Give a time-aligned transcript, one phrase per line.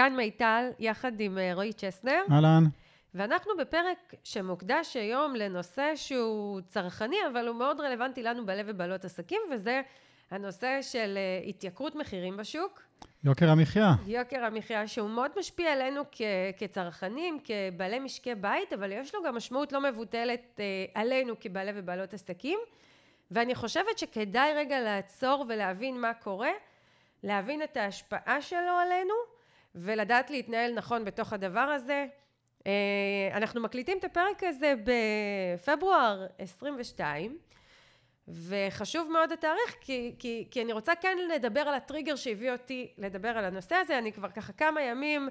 [0.00, 2.22] כאן מיטל, יחד עם אה, רועי צ'סנר.
[2.32, 2.64] אהלן.
[3.14, 9.40] ואנחנו בפרק שמוקדש היום לנושא שהוא צרכני, אבל הוא מאוד רלוונטי לנו בלב ובעלות עסקים,
[9.52, 9.80] וזה
[10.30, 12.82] הנושא של אה, התייקרות מחירים בשוק.
[13.24, 13.94] יוקר המחיה.
[14.06, 16.22] יוקר המחיה, שהוא מאוד משפיע עלינו כ-
[16.58, 22.14] כצרכנים, כבעלי משקי בית, אבל יש לו גם משמעות לא מבוטלת אה, עלינו כבעלי ובעלות
[22.14, 22.58] עסקים.
[23.30, 26.52] ואני חושבת שכדאי רגע לעצור ולהבין מה קורה,
[27.22, 29.14] להבין את ההשפעה שלו עלינו,
[29.74, 32.06] ולדעת להתנהל נכון בתוך הדבר הזה.
[32.66, 32.72] אה,
[33.32, 37.38] אנחנו מקליטים את הפרק הזה בפברואר 22,
[38.28, 43.28] וחשוב מאוד התאריך, כי, כי, כי אני רוצה כן לדבר על הטריגר שהביא אותי לדבר
[43.28, 43.98] על הנושא הזה.
[43.98, 45.28] אני כבר ככה כמה ימים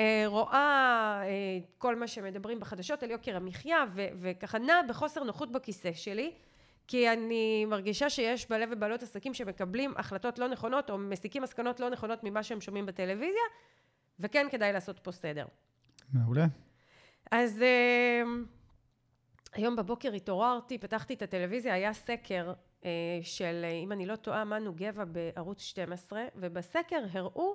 [0.00, 5.52] אה, רואה אה, כל מה שמדברים בחדשות על יוקר המחיה, ו, וככה נעה בחוסר נוחות
[5.52, 6.32] בכיסא שלי.
[6.88, 11.90] כי אני מרגישה שיש בעלי ובעלות עסקים שמקבלים החלטות לא נכונות, או מסיקים מסקנות לא
[11.90, 13.42] נכונות ממה שהם שומעים בטלוויזיה,
[14.20, 15.46] וכן כדאי לעשות פה סדר.
[16.12, 16.46] מעולה.
[17.30, 18.22] אז אה,
[19.52, 22.52] היום בבוקר התעוררתי, פתחתי את הטלוויזיה, היה סקר
[22.84, 22.90] אה,
[23.22, 27.54] של, אה, אם אני לא טועה, מנו גבע בערוץ 12, ובסקר הראו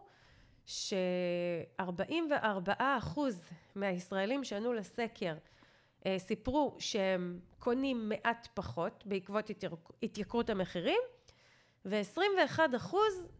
[0.66, 3.20] ש-44%
[3.76, 5.36] מהישראלים שענו לסקר
[6.18, 9.52] סיפרו שהם קונים מעט פחות בעקבות
[10.04, 11.00] התייקרות המחירים,
[11.86, 12.95] ו-21%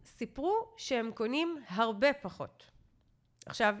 [0.06, 2.70] סיפרו שהם קונים הרבה פחות.
[3.46, 3.74] עכשיו,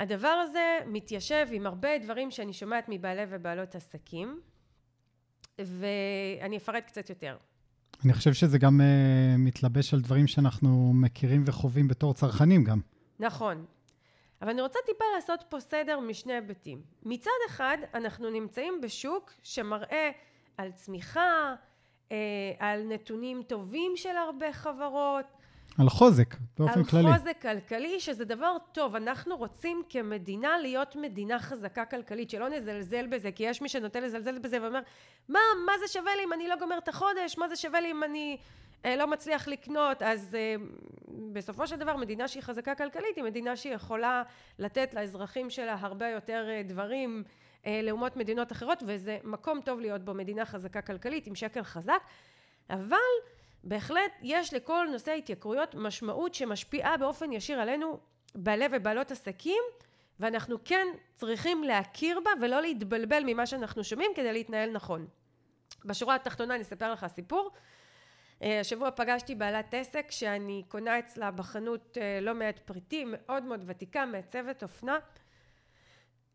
[0.00, 4.40] הדבר הזה מתיישב עם הרבה דברים שאני שומעת מבעלי ובעלות עסקים,
[5.58, 7.36] ואני אפרט קצת יותר.
[8.04, 12.80] אני חושב שזה גם uh, מתלבש על דברים שאנחנו מכירים וחווים בתור צרכנים גם.
[13.20, 13.64] נכון.
[14.42, 16.82] אבל אני רוצה טיפה לעשות פה סדר משני היבטים.
[17.02, 20.10] מצד אחד, אנחנו נמצאים בשוק שמראה
[20.56, 21.54] על צמיחה,
[22.12, 22.16] אה,
[22.58, 25.24] על נתונים טובים של הרבה חברות.
[25.78, 27.08] על חוזק, באופן על כללי.
[27.08, 28.94] על חוזק כלכלי, שזה דבר טוב.
[28.94, 34.38] אנחנו רוצים כמדינה להיות מדינה חזקה כלכלית, שלא נזלזל בזה, כי יש מי שנוטה לזלזל
[34.38, 34.80] בזה ואומר,
[35.28, 37.38] מה, מה זה שווה לי אם אני לא גומר את החודש?
[37.38, 38.36] מה זה שווה לי אם אני
[38.84, 40.02] לא מצליח לקנות?
[40.02, 40.54] אז אה,
[41.32, 44.22] בסופו של דבר, מדינה שהיא חזקה כלכלית, היא מדינה שיכולה
[44.58, 47.24] לתת לאזרחים שלה הרבה יותר אה, דברים
[47.66, 52.02] לעומת מדינות אחרות, וזה מקום טוב להיות בו, מדינה חזקה כלכלית עם שקל חזק.
[52.70, 52.96] אבל
[53.64, 57.98] בהחלט יש לכל נושא ההתייקרויות משמעות שמשפיעה באופן ישיר עלינו
[58.34, 59.62] בעלי ובעלות עסקים
[60.20, 65.06] ואנחנו כן צריכים להכיר בה ולא להתבלבל ממה שאנחנו שומעים כדי להתנהל נכון.
[65.84, 67.50] בשורה התחתונה אני אספר לך סיפור.
[68.42, 73.64] אה, השבוע פגשתי בעלת עסק שאני קונה אצלה בחנות אה, לא מעט פריטים, מאוד מאוד
[73.66, 74.98] ותיקה, מעצבת אופנה.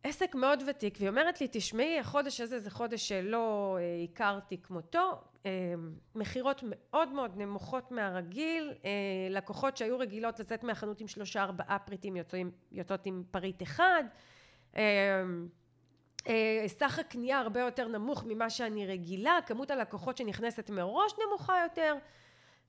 [0.03, 5.21] עסק מאוד ותיק, והיא אומרת לי, תשמעי, החודש הזה זה חודש שלא אה, הכרתי כמותו,
[6.15, 8.73] מכירות מאוד מאוד נמוכות מהרגיל,
[9.29, 14.03] לקוחות שהיו רגילות לצאת מהחנות עם שלושה ארבעה פריטים יוצאים, יוצאות עם פריט אחד,
[16.67, 21.95] סך הקנייה הרבה יותר נמוך ממה שאני רגילה, כמות הלקוחות שנכנסת מראש נמוכה יותר,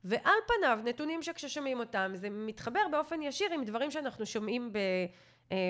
[0.03, 4.71] ועל פניו נתונים שכששומעים אותם זה מתחבר באופן ישיר עם דברים שאנחנו שומעים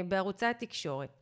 [0.08, 1.20] בערוצי התקשורת.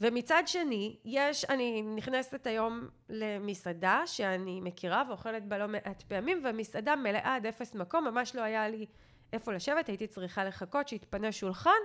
[0.00, 6.96] ומצד שני, יש, אני נכנסת היום למסעדה שאני מכירה ואוכלת בה לא מעט פעמים, והמסעדה
[6.96, 8.86] מלאה עד אפס מקום, ממש לא היה לי
[9.32, 11.80] איפה לשבת, הייתי צריכה לחכות שיתפנה שולחן,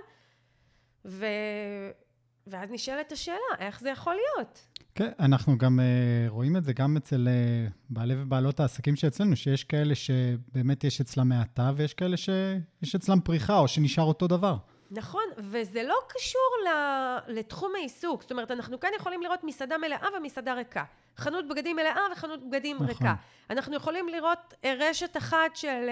[1.04, 1.26] ו...
[2.46, 4.66] ואז נשאלת השאלה, איך זה יכול להיות?
[4.94, 9.64] כן, אנחנו גם uh, רואים את זה גם אצל uh, בעלי ובעלות העסקים שאצלנו, שיש
[9.64, 14.56] כאלה שבאמת יש אצלם מעטה, ויש כאלה שיש אצלם פריחה, או שנשאר אותו דבר.
[14.90, 16.50] נכון, וזה לא קשור
[17.28, 18.22] לתחום העיסוק.
[18.22, 20.84] זאת אומרת, אנחנו כאן יכולים לראות מסעדה מלאה ומסעדה ריקה.
[21.16, 22.88] חנות בגדים מלאה וחנות בגדים נכון.
[22.88, 23.14] ריקה.
[23.50, 25.88] אנחנו יכולים לראות אה, רשת אחת של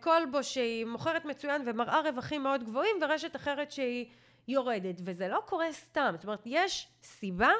[0.00, 4.06] כלבו אה, אה, שהיא מוכרת מצוין ומראה רווחים מאוד גבוהים, ורשת אחרת שהיא
[4.48, 5.00] יורדת.
[5.04, 6.12] וזה לא קורה סתם.
[6.16, 7.50] זאת אומרת, יש סיבה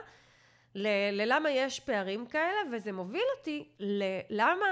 [0.75, 3.69] ל- ללמה יש פערים כאלה, וזה מוביל אותי
[4.31, 4.67] ללמה,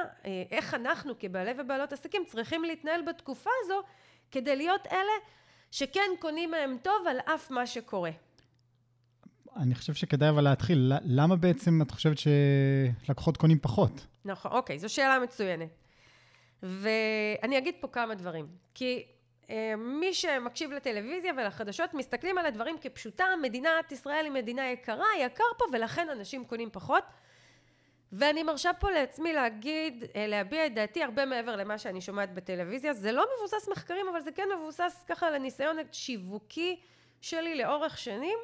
[0.51, 3.83] איך אנחנו כבעלי ובעלות עסקים צריכים להתנהל בתקופה הזו,
[4.31, 5.13] כדי להיות אלה
[5.71, 8.11] שכן קונים מהם טוב על אף מה שקורה.
[9.57, 10.93] אני חושב שכדאי אבל להתחיל.
[11.05, 14.07] למה בעצם את חושבת שלקוחות קונים פחות?
[14.25, 15.69] נכון, אוקיי, זו שאלה מצוינת.
[16.63, 18.47] ואני אגיד פה כמה דברים.
[18.75, 19.14] כי אה,
[19.76, 25.64] מי שמקשיב לטלוויזיה ולחדשות מסתכלים על הדברים כפשוטה, מדינת ישראל היא מדינה יקרה, יקר פה,
[25.73, 27.05] ולכן אנשים קונים פחות.
[28.12, 32.93] ואני מרשה פה לעצמי להגיד, אה, להביע את דעתי הרבה מעבר למה שאני שומעת בטלוויזיה.
[32.93, 36.81] זה לא מבוסס מחקרים, אבל זה כן מבוסס ככה על הניסיון השיווקי
[37.20, 38.38] שלי לאורך שנים.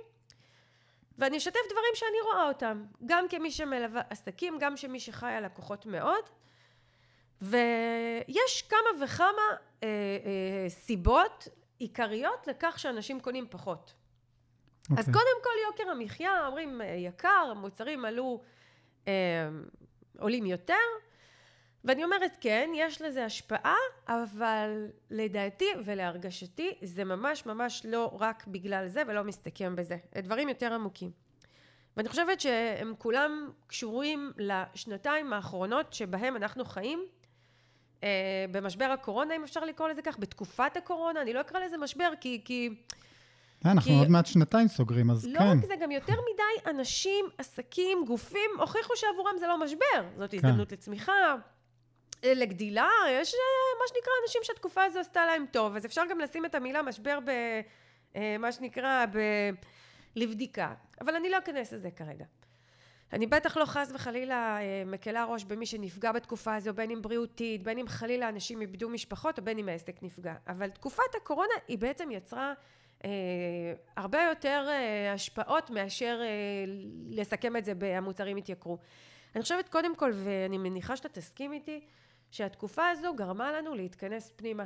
[1.19, 6.25] ואני אשתף דברים שאני רואה אותם, גם כמי שמלווה עסקים, גם כמי שחיה לקוחות מאוד.
[7.43, 9.27] ויש כמה וכמה
[9.83, 11.49] אה, אה, סיבות
[11.79, 13.95] עיקריות לכך שאנשים קונים פחות.
[14.91, 14.99] אוקיי.
[14.99, 18.41] אז קודם כל יוקר המחיה, אומרים אה, יקר, מוצרים עלו,
[19.09, 19.13] אה,
[20.19, 20.75] עולים יותר,
[21.85, 23.77] ואני אומרת כן, יש לזה השפעה,
[24.09, 30.73] אבל לדעתי ולהרגשתי זה ממש ממש לא רק בגלל זה ולא מסתכם בזה, דברים יותר
[30.75, 31.11] עמוקים.
[31.97, 37.07] ואני חושבת שהם כולם קשורים לשנתיים האחרונות שבהם אנחנו חיים,
[38.51, 42.41] במשבר הקורונה, אם אפשר לקרוא לזה כך, בתקופת הקורונה, אני לא אקרא לזה משבר, כי...
[42.45, 42.71] כי
[43.67, 45.47] אה, אנחנו כי- עוד מעט שנתיים סוגרים, אז לא כן.
[45.47, 50.09] רק זה, גם יותר מדי אנשים, עסקים, גופים, הוכיחו שעבורם זה לא משבר.
[50.17, 51.35] זאת הזדמנות לצמיחה,
[52.25, 56.19] אה, לגדילה, יש אה, מה שנקרא אנשים שהתקופה הזו עשתה להם טוב, אז אפשר גם
[56.19, 57.31] לשים את המילה משבר ב...
[58.17, 59.19] אה, מה שנקרא, ב...
[60.17, 60.75] לבדיקה.
[61.01, 62.25] אבל אני לא אכנס לזה כרגע.
[63.13, 67.63] אני בטח לא חס וחלילה אה, מקלה ראש במי שנפגע בתקופה הזו, בין אם בריאותית,
[67.63, 70.35] בין אם חלילה אנשים איבדו משפחות, או בין אם העסק נפגע.
[70.49, 72.53] אבל תקופת הקורונה היא בעצם יצרה
[73.05, 73.11] אה,
[73.97, 76.27] הרבה יותר אה, השפעות מאשר אה,
[77.11, 78.79] לסכם את זה במוצרים התייקרו.
[79.35, 81.81] אני חושבת קודם כל, ואני מניחה שאתה תסכים איתי,
[82.31, 84.65] שהתקופה הזו גרמה לנו להתכנס פנימה.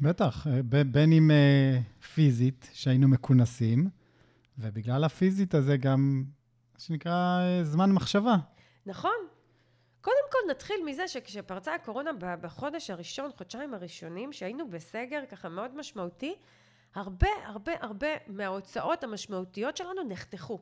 [0.00, 1.78] בטח, אה, ב- בין אם אה,
[2.14, 3.88] פיזית, שהיינו מכונסים,
[4.58, 6.24] ובגלל הפיזית הזה גם,
[6.86, 8.36] שנקרא, אה, זמן מחשבה.
[8.86, 9.16] נכון.
[10.00, 16.34] קודם כל נתחיל מזה שכשפרצה הקורונה בחודש הראשון, חודשיים הראשונים, שהיינו בסגר ככה מאוד משמעותי,
[16.94, 20.60] הרבה הרבה הרבה מההוצאות המשמעותיות שלנו נחתכו.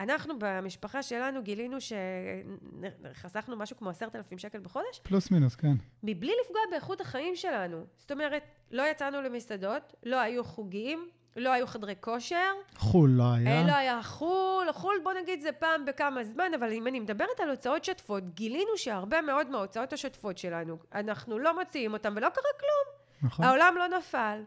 [0.00, 5.74] אנחנו במשפחה שלנו גילינו שחסכנו משהו כמו עשרת אלפים שקל בחודש, פלוס מינוס, כן.
[6.02, 7.84] מבלי לפגוע באיכות החיים שלנו.
[7.96, 11.08] זאת אומרת, לא יצאנו למסעדות, לא היו חוגים,
[11.40, 13.66] לא היו חדרי כושר, חו"ל לא אה, היה.
[13.66, 17.50] לא היה חו"ל, חו"ל בוא נגיד זה פעם בכמה זמן, אבל אם אני מדברת על
[17.50, 22.98] הוצאות שוטפות, גילינו שהרבה מאוד מההוצאות השוטפות שלנו, אנחנו לא מוציאים אותם ולא קרה כלום.
[23.22, 23.44] נכון.
[23.44, 24.42] העולם לא נפל.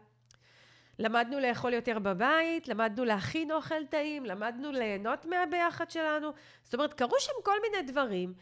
[0.98, 6.30] למדנו לאכול יותר בבית, למדנו להכין אוכל טעים, למדנו ליהנות מהביחד שלנו.
[6.62, 8.34] זאת אומרת, קרו שם כל מיני דברים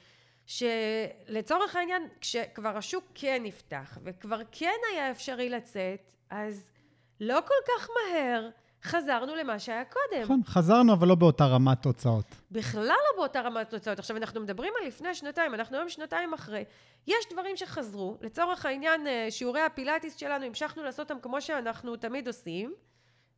[0.47, 6.70] שלצורך העניין, כשכבר השוק כן נפתח וכבר כן היה אפשרי לצאת, אז
[7.20, 8.49] לא כל כך מהר
[8.84, 10.22] חזרנו למה שהיה קודם.
[10.22, 12.25] נכון, חזרנו, אבל לא באותה רמת תוצאות.
[12.50, 13.99] בכלל לא באותה רמת תוצאות.
[13.99, 16.64] עכשיו, אנחנו מדברים על לפני שנתיים, אנחנו היום שנתיים אחרי.
[17.06, 22.26] יש דברים שחזרו, לצורך העניין, אה, שיעורי הפילאטיס שלנו, המשכנו לעשות אותם כמו שאנחנו תמיד
[22.26, 22.75] עושים,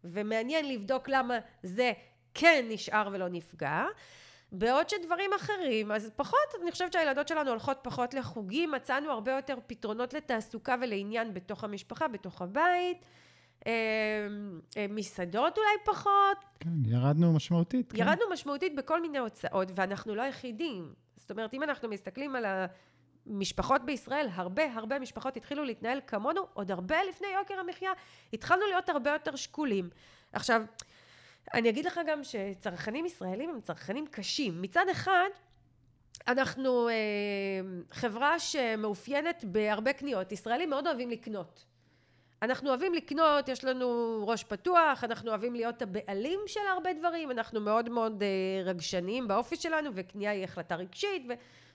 [0.05, 1.93] ומעניין לבדוק למה זה
[2.35, 3.85] כן נשאר ולא נפגע.
[4.53, 9.57] בעוד שדברים אחרים, אז פחות, אני חושבת שהילדות שלנו הולכות פחות לחוגים, מצאנו הרבה יותר
[9.67, 12.99] פתרונות לתעסוקה ולעניין בתוך המשפחה, בתוך הבית.
[13.67, 13.73] אה,
[14.77, 17.93] אה, מסעדות אולי פחות, כן, ירדנו משמעותית.
[17.93, 17.99] כן.
[17.99, 20.95] ירדנו משמעותית בכל מיני הוצאות, ואנחנו לא היחידים.
[21.17, 22.45] זאת אומרת, אם אנחנו מסתכלים על
[23.27, 27.91] המשפחות בישראל, הרבה הרבה משפחות התחילו להתנהל כמונו, עוד הרבה לפני יוקר המחיה,
[28.33, 29.91] התחלנו להיות הרבה יותר שקולים.
[30.33, 30.63] עכשיו,
[31.55, 34.63] אני אגיד לך גם שצרכנים ישראלים הם צרכנים קשים.
[34.63, 35.29] מצד אחד,
[36.29, 36.95] אנחנו אה,
[37.91, 40.33] חברה שמאופיינת בהרבה קניות.
[40.33, 41.65] ישראלים מאוד אוהבים לקנות.
[42.43, 47.61] אנחנו אוהבים לקנות, יש לנו ראש פתוח, אנחנו אוהבים להיות הבעלים של הרבה דברים, אנחנו
[47.61, 51.33] מאוד מאוד אה, רגשניים באופי שלנו, וקנייה היא החלטה רגשית, ו,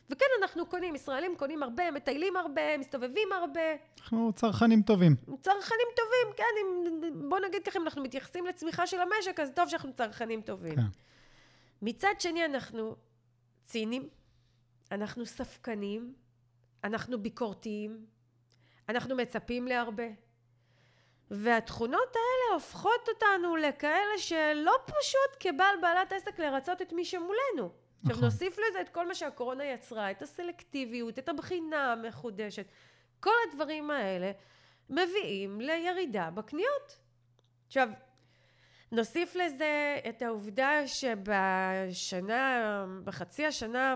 [0.09, 3.61] וכן, אנחנו קונים, ישראלים קונים הרבה, מטיילים הרבה, מסתובבים הרבה,
[3.99, 5.15] אנחנו צרכנים טובים.
[5.41, 9.69] צרכנים טובים, כן, אם, בוא נגיד ככה, אם אנחנו מתייחסים לצמיחה של המשק, אז טוב
[9.69, 10.75] שאנחנו צרכנים טובים.
[10.75, 10.81] כן.
[11.81, 12.95] מצד שני, אנחנו
[13.63, 14.09] ציניים,
[14.91, 16.13] אנחנו ספקנים,
[16.83, 18.05] אנחנו ביקורתיים,
[18.89, 20.26] אנחנו מצפים להרבה.
[21.31, 27.71] והתכונות האלה הופכות אותנו לכאלה שלא פשוט כבעל בעלת עסק לרצות את מי שמולנו.
[28.01, 28.23] עכשיו נכון.
[28.23, 32.65] נוסיף לזה את כל מה שהקורונה יצרה, את הסלקטיביות, את הבחינה המחודשת.
[33.19, 34.31] כל הדברים האלה
[34.89, 36.99] מביאים לירידה בקניות.
[37.67, 37.89] עכשיו,
[38.91, 43.95] נוסיף לזה את העובדה שבשנה, בחצי השנה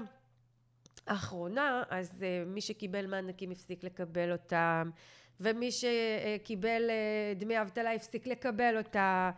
[1.07, 4.89] האחרונה, אז אה, מי שקיבל מענקים הפסיק לקבל אותם,
[5.41, 9.31] ומי שקיבל אה, דמי אבטלה הפסיק לקבל אותה,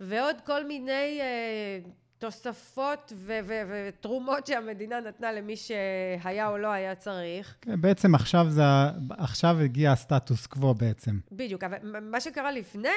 [0.00, 1.90] ועוד כל מיני אה,
[2.22, 7.56] תוספות ו- ו- ותרומות שהמדינה נתנה למי שהיה או לא היה צריך.
[7.60, 8.62] כן, בעצם עכשיו, זה,
[9.10, 11.18] עכשיו הגיע הסטטוס קוו בעצם.
[11.32, 12.88] בדיוק, אבל מה שקרה לפני,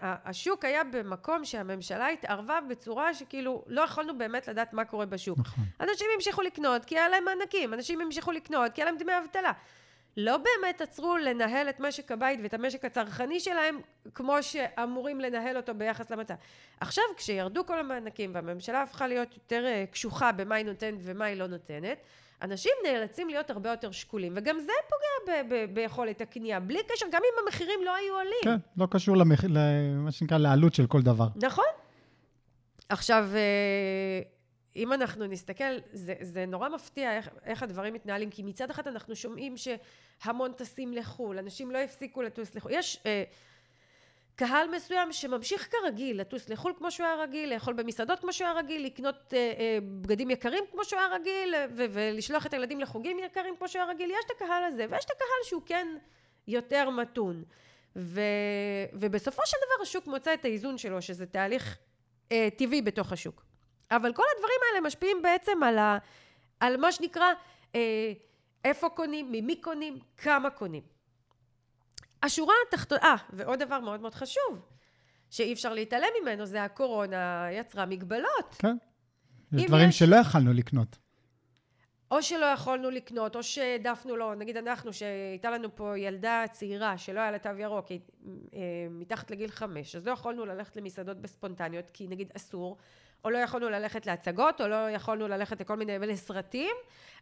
[0.00, 5.38] השוק היה במקום שהממשלה התערבה בצורה שכאילו לא יכולנו באמת לדעת מה קורה בשוק.
[5.38, 5.64] נכון.
[5.80, 9.52] אנשים המשיכו לקנות כי היה להם מענקים, אנשים המשיכו לקנות כי היה להם דמי אבטלה.
[10.16, 13.80] לא באמת עצרו לנהל את משק הבית ואת המשק הצרכני שלהם
[14.14, 16.34] כמו שאמורים לנהל אותו ביחס למצב.
[16.80, 21.36] עכשיו, כשירדו כל המענקים והממשלה הפכה להיות יותר אה, קשוחה במה היא נותנת ומה היא
[21.36, 21.98] לא נותנת,
[22.42, 27.06] אנשים נאלצים להיות הרבה יותר שקולים, וגם זה פוגע ב- ב- ביכולת הקנייה, בלי קשר,
[27.12, 28.40] גם אם המחירים לא היו עולים.
[28.44, 29.44] כן, לא קשור למח...
[29.44, 31.28] למה שנקרא לעלות של כל דבר.
[31.36, 31.64] נכון.
[32.88, 34.20] עכשיו, אה,
[34.76, 39.16] אם אנחנו נסתכל, זה, זה נורא מפתיע איך, איך הדברים מתנהלים, כי מצד אחד אנחנו
[39.16, 42.72] שומעים שהמון טסים לחו"ל, אנשים לא הפסיקו לטוס לחו"ל.
[42.74, 43.24] יש אה,
[44.36, 48.58] קהל מסוים שממשיך כרגיל, לטוס לחו"ל כמו שהוא היה רגיל, לאכול במסעדות כמו שהוא היה
[48.58, 53.18] רגיל, לקנות אה, אה, בגדים יקרים כמו שהוא היה רגיל, ו- ולשלוח את הילדים לחוגים
[53.18, 54.10] יקרים כמו שהוא היה רגיל.
[54.10, 55.88] יש את הקהל הזה, ויש את הקהל שהוא כן
[56.48, 57.44] יותר מתון.
[57.96, 58.20] ו,
[58.92, 61.78] ובסופו של דבר השוק מוצא את האיזון שלו, שזה תהליך
[62.32, 63.49] אה, טבעי בתוך השוק.
[63.90, 65.98] אבל כל הדברים האלה משפיעים בעצם על, ה,
[66.60, 67.26] על מה שנקרא
[67.74, 68.12] אה,
[68.64, 70.82] איפה קונים, ממי קונים, כמה קונים.
[72.22, 74.66] השורה התחתונה, אה, ועוד דבר מאוד מאוד חשוב,
[75.30, 78.54] שאי אפשר להתעלם ממנו, זה הקורונה יצרה מגבלות.
[78.58, 78.76] כן.
[79.52, 80.98] יש דברים יש- שלא יכלנו לקנות.
[82.10, 87.20] או שלא יכולנו לקנות, או שהעדפנו לו, נגיד אנחנו, שהייתה לנו פה ילדה צעירה שלא
[87.20, 88.00] היה לה תו ירוק, היא
[88.54, 88.58] אה,
[88.90, 92.76] מתחת לגיל חמש, אז לא יכולנו ללכת למסעדות בספונטניות, כי נגיד אסור,
[93.24, 96.76] או לא יכולנו ללכת להצגות, או לא יכולנו ללכת לכל מיני, לסרטים,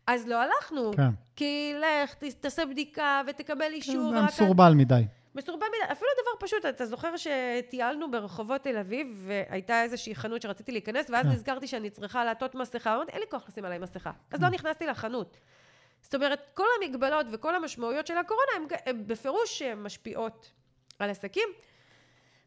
[0.06, 0.92] אז לא הלכנו.
[0.96, 1.10] כן.
[1.36, 4.10] כי לך, תעשה בדיקה ותקבל אישור.
[4.10, 5.02] זה מסורבל מדי.
[5.34, 10.72] מסורבל מדי, אפילו דבר פשוט, אתה זוכר שטיילנו ברחובות תל אביב, והייתה איזושהי חנות שרציתי
[10.72, 11.32] להיכנס, ואז כן.
[11.32, 14.10] נזכרתי שאני צריכה לעטות מסכה, אמרתי, אין לי כוח לשים עליי מסכה.
[14.30, 15.38] אז לא נכנסתי לחנות.
[16.02, 20.50] זאת אומרת, כל המגבלות וכל המשמעויות של הקורונה, הן בפירוש משפיעות
[20.98, 21.48] על עסקים.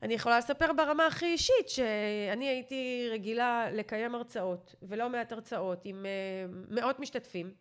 [0.01, 6.05] אני יכולה לספר ברמה הכי אישית, שאני הייתי רגילה לקיים הרצאות, ולא מעט הרצאות, עם
[6.05, 6.12] אה,
[6.70, 7.51] מאות משתתפים,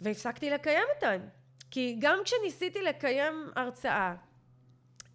[0.00, 1.18] והפסקתי לקיים אותן.
[1.70, 4.14] כי גם כשניסיתי לקיים הרצאה,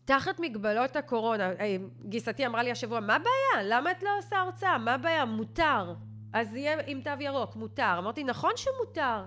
[0.06, 3.64] תחת מגבלות הקורונה, אה, גיסתי אמרה לי השבוע, מה הבעיה?
[3.64, 4.78] למה את לא עושה הרצאה?
[4.78, 5.26] מה הבעיה?
[5.26, 5.94] מותר.
[6.34, 7.96] אז יהיה עם תו ירוק, מותר.
[7.98, 9.26] אמרתי, נכון שמותר,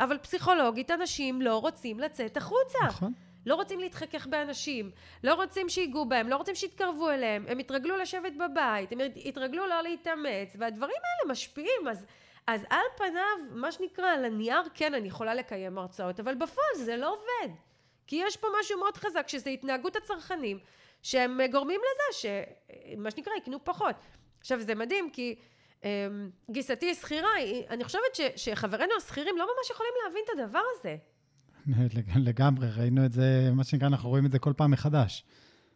[0.00, 2.78] אבל פסיכולוגית אנשים לא רוצים לצאת החוצה.
[2.86, 3.12] נכון.
[3.46, 4.90] לא רוצים להתחכך באנשים,
[5.24, 9.82] לא רוצים שיגעו בהם, לא רוצים שיתקרבו אליהם, הם התרגלו לשבת בבית, הם התרגלו לא
[9.82, 12.06] להתאמץ, והדברים האלה משפיעים, אז,
[12.46, 16.96] אז על פניו, מה שנקרא, על הנייר, כן, אני יכולה לקיים הרצאות, אבל בפועל זה
[16.96, 17.54] לא עובד.
[18.06, 20.58] כי יש פה משהו מאוד חזק, שזה התנהגות הצרכנים,
[21.02, 23.96] שהם גורמים לזה שמה שנקרא, יקנו פחות.
[24.40, 25.36] עכשיו, זה מדהים, כי
[25.84, 27.30] אמ, גיסתי שכירה,
[27.70, 30.96] אני חושבת ש, שחברינו השכירים לא ממש יכולים להבין את הדבר הזה.
[31.96, 35.24] לג- לגמרי, ראינו את זה, מה שנקרא, אנחנו רואים את זה כל פעם מחדש.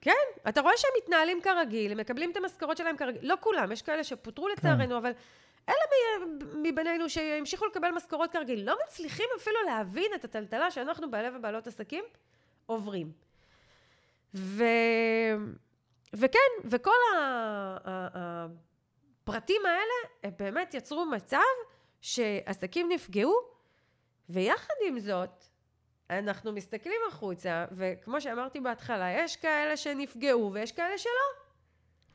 [0.01, 0.13] כן,
[0.49, 4.05] אתה רואה שהם מתנהלים כרגיל, הם מקבלים את המשכורות שלהם כרגיל, לא כולם, יש כאלה
[4.05, 5.13] שפוטרו לצערנו, אבל
[5.69, 5.77] אלה
[6.63, 12.05] מבינינו שהמשיכו לקבל משכורות כרגיל, לא מצליחים אפילו להבין את הטלטלה שאנחנו בעלי ובעלות עסקים
[12.67, 13.13] עוברים.
[14.35, 14.65] ו...
[16.15, 16.91] וכן, וכל.
[17.85, 21.39] הפרטים האלה, הם באמת יצרו מצב
[22.01, 23.35] שעסקים נפגעו,
[24.29, 25.45] ויחד עם זאת,
[26.11, 31.47] אנחנו מסתכלים החוצה, וכמו שאמרתי בהתחלה, יש כאלה שנפגעו ויש כאלה שלא.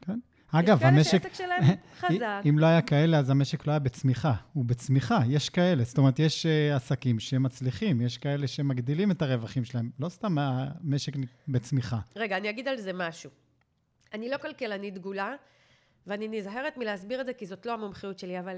[0.01, 0.19] כן?
[0.51, 1.11] אגב, יש כאלה המשק...
[1.11, 1.63] שהעסק שלהם
[1.99, 2.41] חזק.
[2.49, 4.33] אם לא היה כאלה, אז המשק לא היה בצמיחה.
[4.53, 5.83] הוא בצמיחה, יש כאלה.
[5.83, 9.89] זאת אומרת, יש אה, עסקים שמצליחים, יש כאלה שמגדילים את הרווחים שלהם.
[9.99, 11.13] לא סתם המשק
[11.47, 11.99] בצמיחה.
[12.15, 13.29] רגע, אני אגיד על זה משהו.
[14.13, 15.35] אני לא כלכלנית דגולה,
[16.07, 18.57] ואני נזהרת מלהסביר את זה כי זאת לא המומחיות שלי, אבל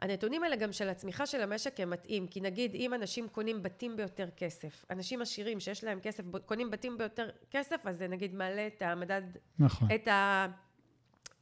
[0.00, 3.96] הנתונים האלה גם של הצמיחה של המשק הם מתאים, כי נגיד אם אנשים קונים בתים
[3.96, 8.66] ביותר כסף, אנשים עשירים שיש להם כסף קונים בתים ביותר כסף, אז זה נגיד מעלה
[8.66, 9.22] את המדד,
[9.58, 9.88] נכון.
[9.94, 10.46] את ה...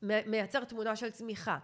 [0.02, 1.59] מייצר תמונה של צמיחה.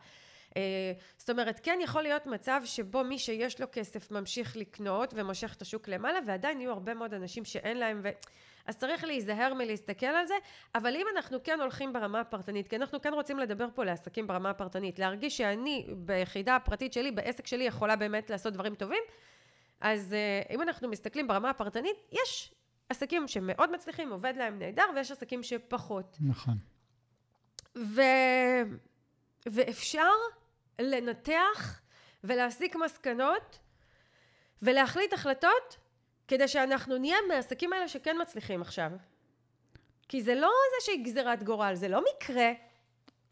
[0.57, 5.55] אה, זאת אומרת, כן יכול להיות מצב שבו מי שיש לו כסף ממשיך לקנות ומושך
[5.57, 8.09] את השוק למעלה, ועדיין יהיו הרבה מאוד אנשים שאין להם ו...
[8.69, 10.35] אז צריך להיזהר מלהסתכל על זה,
[10.75, 14.51] אבל אם אנחנו כן הולכים ברמה הפרטנית, כי אנחנו כן רוצים לדבר פה לעסקים ברמה
[14.51, 19.03] הפרטנית, להרגיש שאני ביחידה הפרטית שלי, בעסק שלי, יכולה באמת לעשות דברים טובים,
[19.81, 22.55] אז אה, אם אנחנו מסתכלים ברמה הפרטנית, יש
[22.89, 26.17] עסקים שמאוד מצליחים, עובד להם נהדר, ויש עסקים שפחות.
[26.21, 26.55] נכון.
[27.77, 28.03] ו...
[29.47, 30.11] ואפשר
[30.81, 31.81] לנתח
[32.25, 33.59] ולהסיק מסקנות
[34.63, 35.77] ולהחליט החלטות
[36.29, 38.91] כדי שאנחנו נהיה מהעסקים האלה שכן מצליחים עכשיו.
[40.09, 42.53] כי זה לא איזושהי גזירת גורל, זה לא מקרה,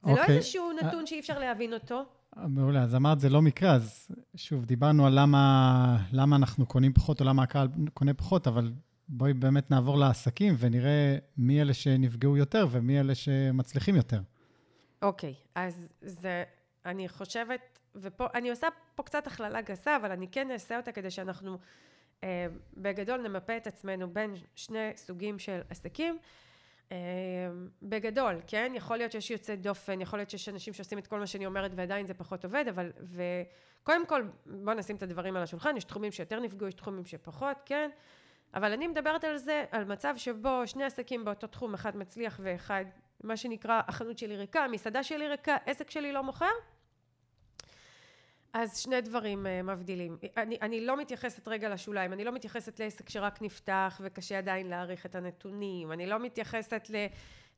[0.02, 0.36] זה לא אוקיי.
[0.36, 2.04] איזשהו נתון שאי אפשר להבין אותו.
[2.36, 7.20] מעולה, אז אמרת זה לא מקרה, אז שוב, דיברנו על למה, למה אנחנו קונים פחות
[7.20, 8.72] או למה הקהל קונה פחות, אבל
[9.08, 14.20] בואי באמת נעבור לעסקים ונראה מי אלה שנפגעו יותר ומי אלה שמצליחים יותר.
[15.02, 16.44] אוקיי, אז זה,
[16.86, 21.10] אני חושבת, ופה, אני עושה פה קצת הכללה גסה, אבל אני כן אעשה אותה כדי
[21.10, 21.58] שאנחנו אה,
[22.76, 26.18] בגדול נמפה את עצמנו בין שני סוגים של עסקים.
[26.92, 26.96] אה,
[27.82, 28.72] בגדול, כן?
[28.74, 31.70] יכול להיות שיש יוצא דופן, יכול להיות שיש אנשים שעושים את כל מה שאני אומרת
[31.74, 32.92] ועדיין זה פחות עובד, אבל...
[33.82, 37.56] וקודם כל, בואו נשים את הדברים על השולחן, יש תחומים שיותר נפגעו, יש תחומים שפחות,
[37.64, 37.90] כן?
[38.54, 42.84] אבל אני מדברת על זה, על מצב שבו שני עסקים באותו תחום, אחד מצליח ואחד,
[43.24, 46.46] מה שנקרא, החנות שלי ריקה, המסעדה שלי ריקה, עסק שלי לא מוכר.
[48.58, 50.16] אז שני דברים uh, מבדילים.
[50.36, 55.06] אני, אני לא מתייחסת רגע לשוליים, אני לא מתייחסת לעסק שרק נפתח וקשה עדיין להעריך
[55.06, 57.06] את הנתונים, אני לא מתייחסת ל...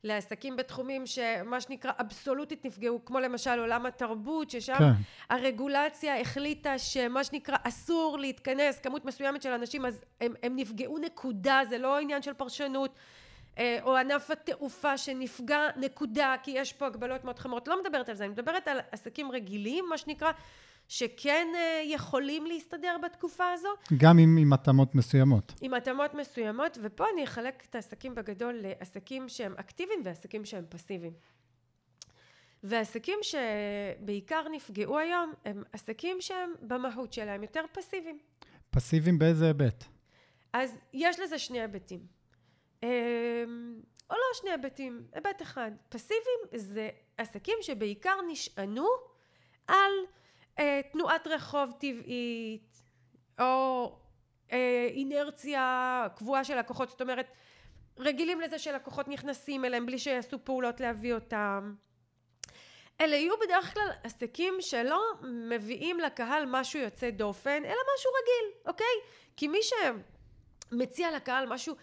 [0.03, 4.91] לעסקים בתחומים שמה שנקרא אבסולוטית נפגעו, כמו למשל עולם התרבות, ששם כן.
[5.29, 11.61] הרגולציה החליטה שמה שנקרא אסור להתכנס כמות מסוימת של אנשים, אז הם, הם נפגעו נקודה,
[11.69, 12.95] זה לא עניין של פרשנות.
[13.57, 17.67] אה, או ענף התעופה שנפגע נקודה, כי יש פה הגבלות מאוד חמורות.
[17.67, 20.31] לא מדברת על זה, אני מדברת על עסקים רגילים, מה שנקרא,
[20.89, 23.69] שכן אה, יכולים להסתדר בתקופה הזו.
[23.97, 25.53] גם עם, עם התאמות מסוימות.
[25.61, 31.13] עם התאמות מסוימות, ופה אני אחלק את העסקים בגדול לעסקים שהם אקטיביים ועסקים שהם פסיביים.
[32.63, 38.19] ועסקים שבעיקר נפגעו היום, הם עסקים שהם במהות שלהם יותר פסיביים.
[38.69, 39.83] פסיביים באיזה היבט?
[40.53, 41.99] אז יש לזה שני היבטים.
[42.83, 42.89] אמ,
[44.09, 45.71] או לא שני היבטים, היבט אחד.
[45.89, 48.87] פסיביים זה עסקים שבעיקר נשענו
[49.67, 49.91] על
[50.59, 52.83] אה, תנועת רחוב טבעית,
[53.39, 53.95] או
[54.51, 57.31] אה, אינרציה קבועה של לקוחות, זאת אומרת,
[57.97, 61.73] רגילים לזה שלקוחות נכנסים אליהם בלי שיעשו פעולות להביא אותם.
[63.01, 68.95] אלה יהיו בדרך כלל עסקים שלא מביאים לקהל משהו יוצא דופן, אלא משהו רגיל, אוקיי?
[69.37, 69.59] כי מי
[70.71, 71.75] שמציע לקהל משהו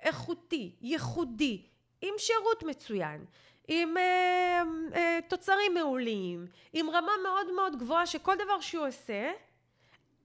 [0.00, 1.66] איכותי, ייחודי,
[2.00, 3.24] עם שירות מצוין,
[3.68, 4.62] עם אה,
[4.94, 9.30] אה, תוצרים מעולים, עם רמה מאוד מאוד גבוהה שכל דבר שהוא עושה,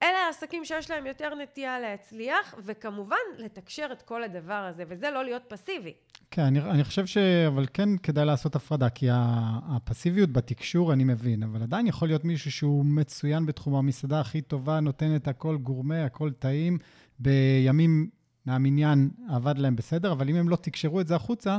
[0.02, 5.24] אלה העסקים שיש להם יותר נטייה להצליח, וכמובן לתקשר את כל הדבר הזה, וזה לא
[5.24, 5.92] להיות פסיבי.
[6.30, 7.16] כן, אני, אני חושב ש...
[7.46, 12.52] אבל כן כדאי לעשות הפרדה, כי הפסיביות בתקשור אני מבין, אבל עדיין יכול להיות מישהו
[12.52, 16.78] שהוא מצוין בתחום המסעדה הכי טובה, נותן את הכל גורמה, הכל טעים,
[17.18, 18.10] בימים
[18.46, 21.58] מהמניין עבד להם בסדר, אבל אם הם לא תקשרו את זה החוצה,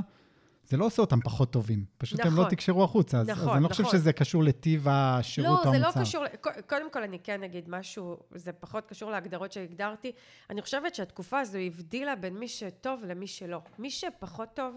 [0.67, 1.85] זה לא עושה אותם פחות טובים.
[1.97, 2.31] פשוט נכון.
[2.31, 2.55] הם לא נכון.
[2.55, 3.19] תקשרו החוצה.
[3.19, 3.85] אז, נכון, אז אני לא נכון.
[3.85, 5.87] חושב שזה קשור לטיב השירות או המוצר.
[5.87, 6.23] לא, זה לא קשור,
[6.67, 10.11] קודם כל אני כן אגיד משהו, זה פחות קשור להגדרות שהגדרתי.
[10.49, 13.61] אני חושבת שהתקופה הזו הבדילה בין מי שטוב למי שלא.
[13.79, 14.75] מי שפחות טוב,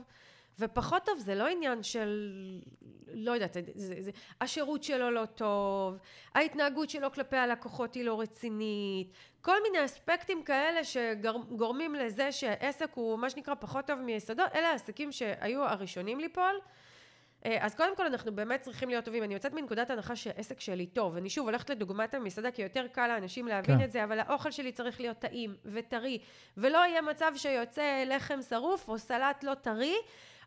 [0.58, 2.32] ופחות טוב זה לא עניין של,
[3.12, 5.98] לא יודעת, זה, זה, השירות שלו לא טוב,
[6.34, 13.18] ההתנהגות שלו כלפי הלקוחות היא לא רצינית, כל מיני אספקטים כאלה שגורמים לזה שהעסק הוא
[13.18, 16.60] מה שנקרא פחות טוב מיסודו, אלה העסקים שהיו הראשונים ליפול.
[17.46, 19.22] אה, אז קודם כל אנחנו באמת צריכים להיות טובים.
[19.22, 21.16] אני יוצאת מנקודת הנחה שהעסק שלי טוב.
[21.16, 23.84] אני שוב הולכת לדוגמת המסעדה, כי יותר קל לאנשים להבין כן.
[23.84, 26.18] את זה, אבל האוכל שלי צריך להיות טעים וטרי,
[26.56, 29.94] ולא יהיה מצב שיוצא לחם שרוף או סלט לא טרי.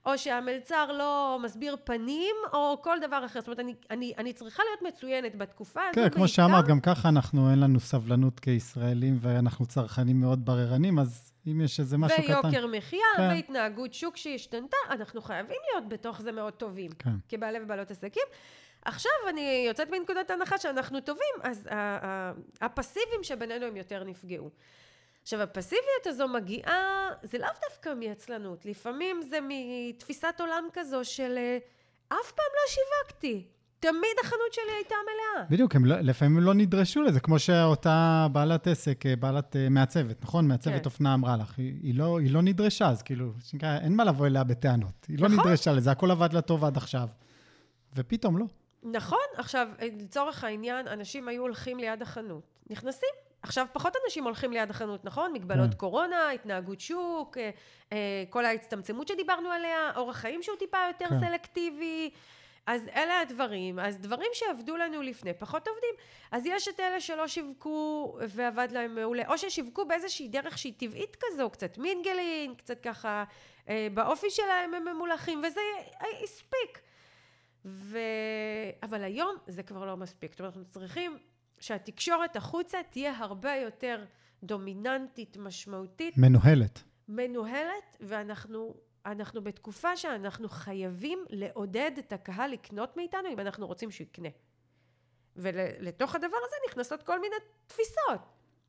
[0.05, 3.39] או שהמלצר לא מסביר פנים, או כל דבר אחר.
[3.39, 6.01] זאת אומרת, אני, אני, אני צריכה להיות מצוינת בתקופה הזו.
[6.01, 11.33] כן, כמו שאמרת, גם ככה אנחנו, אין לנו סבלנות כישראלים, ואנחנו צרכנים מאוד בררנים, אז
[11.47, 12.47] אם יש איזה משהו ויוקר קטן...
[12.47, 13.29] ויוקר מחיה, כן.
[13.29, 17.15] והתנהגות שוק שהשתנתה, אנחנו חייבים להיות בתוך זה מאוד טובים, כן.
[17.29, 18.23] כבעלי ובעלות עסקים.
[18.85, 21.69] עכשיו אני יוצאת מנקודת הנחה שאנחנו טובים, אז
[22.61, 24.49] הפסיביים שבינינו הם יותר נפגעו.
[25.21, 31.57] עכשיו, הפסיביות הזו מגיעה, זה לאו דווקא מעצלנות, לפעמים זה מתפיסת עולם כזו של אה,
[32.07, 33.47] אף פעם לא שיווקתי.
[33.81, 35.45] תמיד החנות שלי הייתה מלאה.
[35.49, 40.23] בדיוק, הם לא, לפעמים לא נדרשו לזה, כמו שאותה בעלת עסק, אה, בעלת uh, מעצבת,
[40.23, 40.47] נכון?
[40.47, 40.85] מעצבת כן.
[40.85, 44.27] אופנה אמרה לך, היא, היא, לא, היא לא נדרשה, אז כאילו, שנקרא, אין מה לבוא
[44.27, 45.05] אליה בטענות.
[45.07, 45.37] היא לא נכון.
[45.37, 47.07] לא נדרשה לזה, הכל עבד לה טוב עד עכשיו,
[47.95, 48.45] ופתאום לא.
[48.83, 49.67] נכון, עכשיו,
[49.99, 53.09] לצורך העניין, אנשים היו הולכים ליד החנות, נכנסים,
[53.43, 55.33] עכשיו פחות אנשים הולכים ליד החנות, נכון?
[55.33, 55.77] מגבלות כן.
[55.77, 57.49] קורונה, התנהגות שוק, אה,
[57.91, 61.19] אה, כל ההצטמצמות שדיברנו עליה, אורח חיים שהוא טיפה יותר כן.
[61.19, 62.11] סלקטיבי.
[62.65, 65.95] אז אלה הדברים, אז דברים שעבדו לנו לפני פחות עובדים.
[66.31, 71.17] אז יש את אלה שלא שיווקו ועבד להם מעולה, או ששיווקו באיזושהי דרך שהיא טבעית
[71.19, 73.23] כזו, קצת מינגלין, קצת ככה
[73.69, 75.61] אה, באופי שלהם הם ממולחים, וזה
[76.23, 76.81] הספיק.
[77.65, 77.99] ו...
[78.83, 80.31] אבל היום זה כבר לא מספיק.
[80.31, 81.17] זאת אומרת, אנחנו צריכים
[81.61, 84.05] שהתקשורת החוצה תהיה הרבה יותר
[84.43, 86.17] דומיננטית, משמעותית.
[86.17, 86.83] מנוהלת.
[87.07, 94.05] מנוהלת, ואנחנו אנחנו בתקופה שאנחנו חייבים לעודד את הקהל לקנות מאיתנו אם אנחנו רוצים שהוא
[94.05, 94.29] יקנה.
[95.35, 97.35] ולתוך הדבר הזה נכנסות כל מיני
[97.67, 98.21] תפיסות.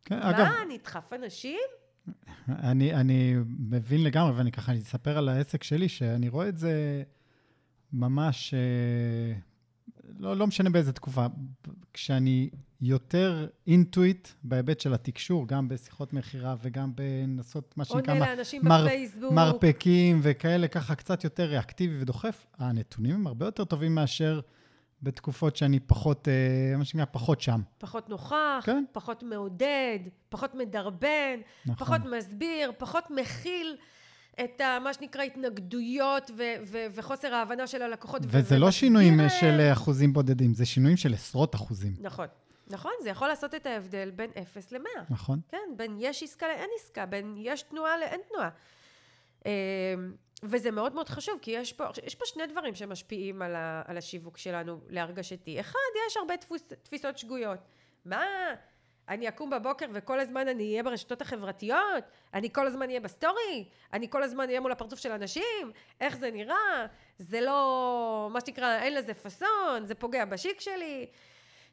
[0.04, 0.38] כן, מה, אגב...
[0.38, 1.60] מה, נדחף אנשים?
[2.48, 7.02] אני, אני מבין לגמרי, ואני ככה, אני אספר על העסק שלי, שאני רואה את זה
[7.92, 9.38] ממש, אה,
[10.18, 11.26] לא, לא משנה באיזה תקופה.
[11.92, 12.50] כשאני
[12.82, 18.84] יותר אינטואיט בהיבט של התקשור, גם בשיחות מכירה וגם בנסות, מה שנקרא, עונה לאנשים מר-
[18.84, 19.32] בפייסבוק.
[19.32, 24.40] מרפקים וכאלה, ככה קצת יותר ריאקטיבי ודוחף, הנתונים הם הרבה יותר טובים מאשר
[25.02, 27.60] בתקופות שאני פחות, אה, מה שנקרא, פחות שם.
[27.78, 28.84] פחות נוכח, כן.
[28.92, 31.86] פחות מעודד, פחות מדרבן, נכון.
[31.86, 33.76] פחות מסביר, פחות מכיל
[34.44, 38.22] את ה, מה שנקרא התנגדויות ו- ו- וחוסר ההבנה של הלקוחות.
[38.26, 39.20] וזה לא שינויים.
[39.40, 42.26] של אחוזים בודדים, זה שינויים של עשרות אחוזים, נכון,
[42.72, 45.00] נכון, זה יכול לעשות את ההבדל בין 0 ל-100.
[45.10, 45.40] נכון?
[45.48, 48.50] כן, בין יש עסקה לאין עסקה, בין יש תנועה לאין תנועה.
[49.46, 49.52] אמ,
[50.42, 53.96] וזה מאוד מאוד חשוב, כי יש פה, יש פה שני דברים שמשפיעים על, ה, על
[53.98, 55.60] השיווק שלנו, להרגשתי.
[55.60, 57.58] אחד, יש הרבה תפוס, תפיסות שגויות.
[58.04, 58.24] מה,
[59.08, 62.04] אני אקום בבוקר וכל הזמן אני אהיה ברשתות החברתיות?
[62.34, 63.68] אני כל הזמן אהיה בסטורי?
[63.92, 65.72] אני כל הזמן אהיה מול הפרצוף של אנשים?
[66.00, 66.86] איך זה נראה?
[67.18, 71.06] זה לא, מה שנקרא, אין לזה פאסון, זה פוגע בשיק שלי.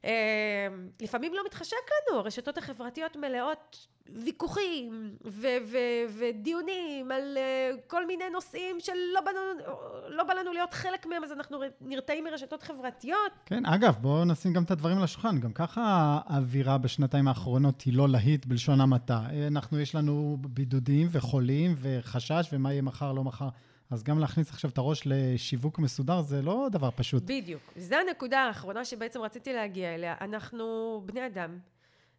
[0.06, 0.68] אה,
[1.02, 1.76] לפעמים לא מתחשק
[2.10, 9.32] לנו, הרשתות החברתיות מלאות ויכוחים ו- ו- ודיונים על אה, כל מיני נושאים שלא בא,
[9.32, 9.76] לנו,
[10.08, 13.32] לא בא לנו להיות חלק מהם, אז אנחנו נרתעים מרשתות חברתיות.
[13.46, 15.40] כן, אגב, בואו נשים גם את הדברים על השולחן.
[15.40, 19.22] גם ככה האווירה בשנתיים האחרונות היא לא להיט בלשון המעטה.
[19.48, 23.50] אנחנו, יש לנו בידודים וחולים וחשש, ומה יהיה מחר, לא מחר.
[23.90, 27.24] אז גם להכניס עכשיו את הראש לשיווק מסודר זה לא דבר פשוט.
[27.24, 27.62] בדיוק.
[27.76, 30.16] זו הנקודה האחרונה שבעצם רציתי להגיע אליה.
[30.22, 31.60] אנחנו בני אדם,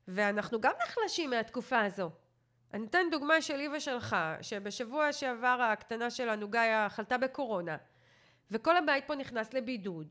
[0.09, 2.11] ואנחנו גם נחלשים מהתקופה הזו.
[2.75, 7.77] אני אתן דוגמה שלי ושלך, שבשבוע שעבר הקטנה שלנו, גיא, חלתה בקורונה,
[8.51, 10.07] וכל הבית פה נכנס לבידוד,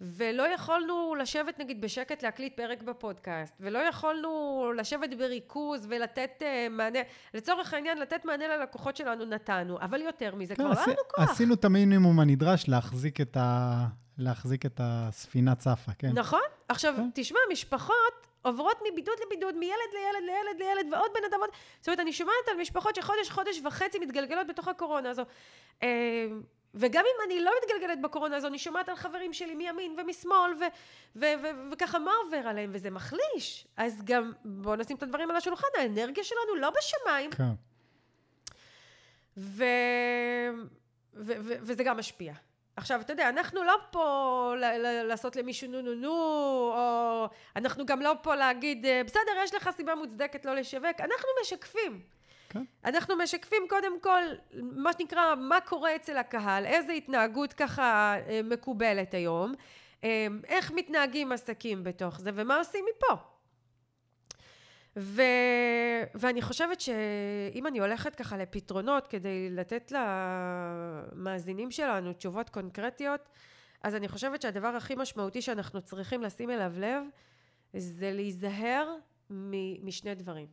[0.00, 6.98] ולא יכולנו לשבת נגיד בשקט להקליט פרק בפודקאסט, ולא יכולנו לשבת בריכוז ולתת uh, מענה,
[7.34, 10.96] לצורך העניין לתת מענה ללקוחות שלנו נתנו, אבל יותר מזה, כן, כבר לא עשי- היה
[10.96, 11.30] לנו כוח.
[11.30, 13.84] עשינו את המינימום הנדרש להחזיק את, ה...
[14.18, 16.10] להחזיק את הספינה צפה, כן?
[16.14, 16.40] נכון?
[16.68, 17.08] עכשיו, כן.
[17.14, 21.50] תשמע, משפחות עוברות מבידוד לבידוד, מילד לילד לילד לילד, ועוד בן אדם עוד...
[21.80, 25.22] זאת אומרת, אני שומעת על משפחות שחודש, חודש וחצי מתגלגלות בתוך הקורונה הזו.
[26.76, 30.64] וגם אם אני לא מתגלגלת בקורונה הזו, אני שומעת על חברים שלי מימין ומשמאל, ו-
[31.16, 33.66] ו- ו- וככה מה עובר עליהם, וזה מחליש.
[33.76, 37.44] אז גם, בואו נשים את הדברים על השולחן, האנרגיה שלנו לא בשמיים, כן.
[39.36, 39.64] ו...
[41.14, 41.32] ו...
[41.40, 41.52] ו...
[41.60, 42.32] וזה גם משפיע.
[42.76, 44.64] עכשיו, אתה יודע, אנחנו לא פה ל...
[44.64, 45.02] ל...
[45.02, 46.12] לעשות למישהו נו נו נו,
[46.76, 51.28] או אנחנו גם לא פה להגיד, "אה, בסדר, יש לך סיבה מוצדקת לא לשווק, אנחנו
[51.42, 52.15] משקפים.
[52.48, 52.64] כן.
[52.84, 54.22] אנחנו משקפים קודם כל,
[54.62, 59.54] מה שנקרא, מה קורה אצל הקהל, איזה התנהגות ככה אה, מקובלת היום,
[60.04, 63.16] אה, איך מתנהגים עסקים בתוך זה, ומה עושים מפה.
[64.96, 65.22] ו...
[66.14, 73.28] ואני חושבת שאם אני הולכת ככה לפתרונות כדי לתת למאזינים שלנו תשובות קונקרטיות,
[73.82, 77.02] אז אני חושבת שהדבר הכי משמעותי שאנחנו צריכים לשים אליו לב
[77.76, 78.94] זה להיזהר
[79.82, 80.46] משני דברים.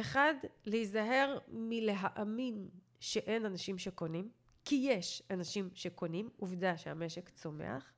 [0.00, 0.34] אחד,
[0.66, 2.68] להיזהר מלהאמין
[3.00, 4.28] שאין אנשים שקונים,
[4.64, 7.92] כי יש אנשים שקונים, עובדה שהמשק צומח.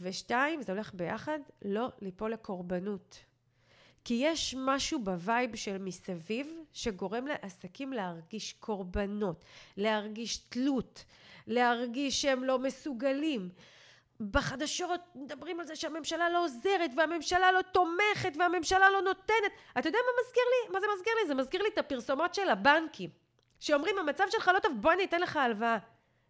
[0.00, 3.24] ושתיים, זה הולך ביחד, לא ליפול לקורבנות.
[4.04, 9.44] כי יש משהו ב vibe של מסביב שגורם לעסקים להרגיש קורבנות,
[9.76, 11.04] להרגיש תלות,
[11.46, 13.48] להרגיש שהם לא מסוגלים.
[14.20, 19.52] בחדשות מדברים על זה שהממשלה לא עוזרת והממשלה לא תומכת והממשלה לא נותנת.
[19.78, 20.72] אתה יודע מה מזכיר לי?
[20.72, 21.28] מה זה מזכיר לי?
[21.28, 23.10] זה מזכיר לי את הפרסומות של הבנקים.
[23.60, 25.78] שאומרים המצב שלך לא טוב בוא אני אתן לך הלוואה.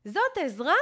[0.05, 0.75] זאת עזרה?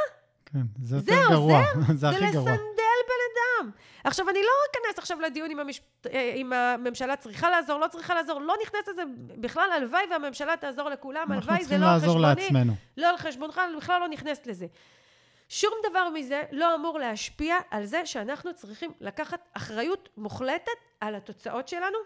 [0.46, 1.60] כן, זה זה יותר גרוע.
[1.74, 1.92] עוזר?
[2.00, 2.50] זה הכי גרוע.
[2.50, 3.70] לסנדל בן אדם.
[4.04, 5.80] עכשיו, אני לא אכנס עכשיו לדיון אם, המש...
[6.12, 10.88] אה, אם הממשלה צריכה לעזור, לא צריכה לעזור, לא נכנס לזה בכלל, הלוואי והממשלה תעזור
[10.88, 12.72] לכולם, אנחנו הלוואי זה צריכים לא על לעזור חשבוני, לעצמנו.
[12.96, 14.66] לא על חשבונך, אני בכלל לא נכנסת לזה.
[15.48, 21.68] שום דבר מזה לא אמור להשפיע על זה שאנחנו צריכים לקחת אחריות מוחלטת על התוצאות
[21.68, 21.98] שלנו.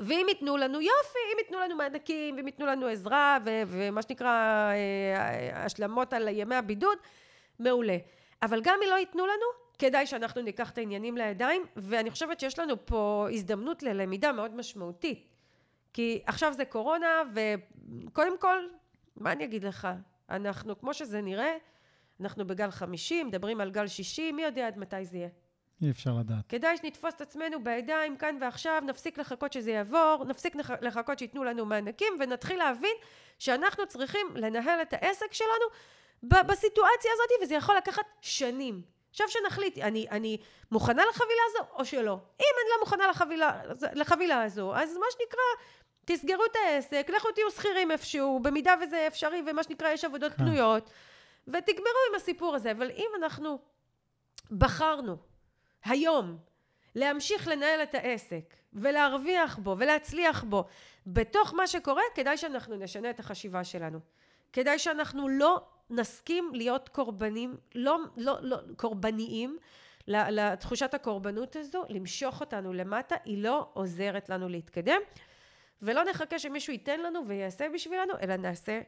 [0.00, 4.72] ואם ייתנו לנו יופי, אם ייתנו לנו מענקים, ואם ייתנו לנו עזרה, ו- ומה שנקרא
[4.72, 6.98] אה, השלמות על ימי הבידוד,
[7.58, 7.96] מעולה.
[8.42, 9.46] אבל גם אם לא ייתנו לנו,
[9.78, 15.28] כדאי שאנחנו ניקח את העניינים לידיים, ואני חושבת שיש לנו פה הזדמנות ללמידה מאוד משמעותית.
[15.92, 18.66] כי עכשיו זה קורונה, וקודם כל,
[19.16, 19.88] מה אני אגיד לך?
[20.30, 21.56] אנחנו, כמו שזה נראה,
[22.20, 25.28] אנחנו בגל חמישי, מדברים על גל שישי, מי יודע עד מתי זה יהיה.
[25.82, 26.44] אי אפשר לדעת.
[26.48, 31.66] כדאי שנתפוס את עצמנו בידיים כאן ועכשיו, נפסיק לחכות שזה יעבור, נפסיק לחכות שייתנו לנו
[31.66, 32.96] מענקים, ונתחיל להבין
[33.38, 35.66] שאנחנו צריכים לנהל את העסק שלנו
[36.22, 38.82] בסיטואציה הזאת, וזה יכול לקחת שנים.
[39.10, 40.38] עכשיו שנחליט, אני, אני
[40.72, 42.12] מוכנה לחבילה הזו או שלא?
[42.40, 43.60] אם אני לא מוכנה לחבילה,
[43.92, 45.42] לחבילה הזו, אז מה שנקרא,
[46.04, 50.38] תסגרו את העסק, לכו תהיו שכירים איפשהו, במידה וזה אפשרי, ומה שנקרא, יש עבודות כן.
[50.38, 50.90] פנויות,
[51.48, 52.70] ותגמרו עם הסיפור הזה.
[52.70, 53.58] אבל אם אנחנו
[54.50, 55.16] בחרנו
[55.84, 56.38] היום
[56.94, 60.64] להמשיך לנהל את העסק ולהרוויח בו ולהצליח בו
[61.06, 63.98] בתוך מה שקורה, כדאי שאנחנו נשנה את החשיבה שלנו.
[64.52, 69.58] כדאי שאנחנו לא נסכים להיות קורבנים, לא, לא, לא, קורבניים
[70.08, 75.00] לתחושת הקורבנות הזו, למשוך אותנו למטה, היא לא עוזרת לנו להתקדם.
[75.82, 78.80] ולא נחכה שמישהו ייתן לנו ויעשה בשבילנו, אלא נעשה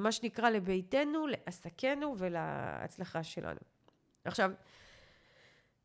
[0.00, 3.60] מה שנקרא לביתנו, לעסקנו ולהצלחה שלנו.
[4.24, 4.50] עכשיו,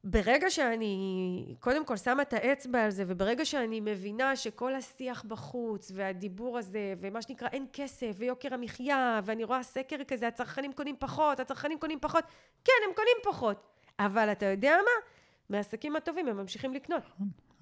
[0.04, 5.92] ברגע שאני קודם כל שמה את האצבע על זה, וברגע שאני מבינה שכל השיח בחוץ,
[5.96, 11.40] והדיבור הזה, ומה שנקרא אין כסף, ויוקר המחיה, ואני רואה סקר כזה, הצרכנים קונים פחות,
[11.40, 12.24] הצרכנים קונים פחות,
[12.64, 13.64] כן, הם קונים פחות.
[14.00, 15.08] אבל אתה יודע מה?
[15.50, 17.04] מהעסקים הטובים הם ממשיכים לקנות.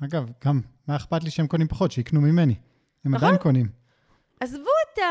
[0.04, 1.92] אגב, גם, מה אכפת לי שהם קונים פחות?
[1.92, 2.56] שיקנו ממני.
[3.06, 3.28] הם נכון?
[3.28, 3.68] עדיין קונים.
[4.40, 5.04] עזבו את ה...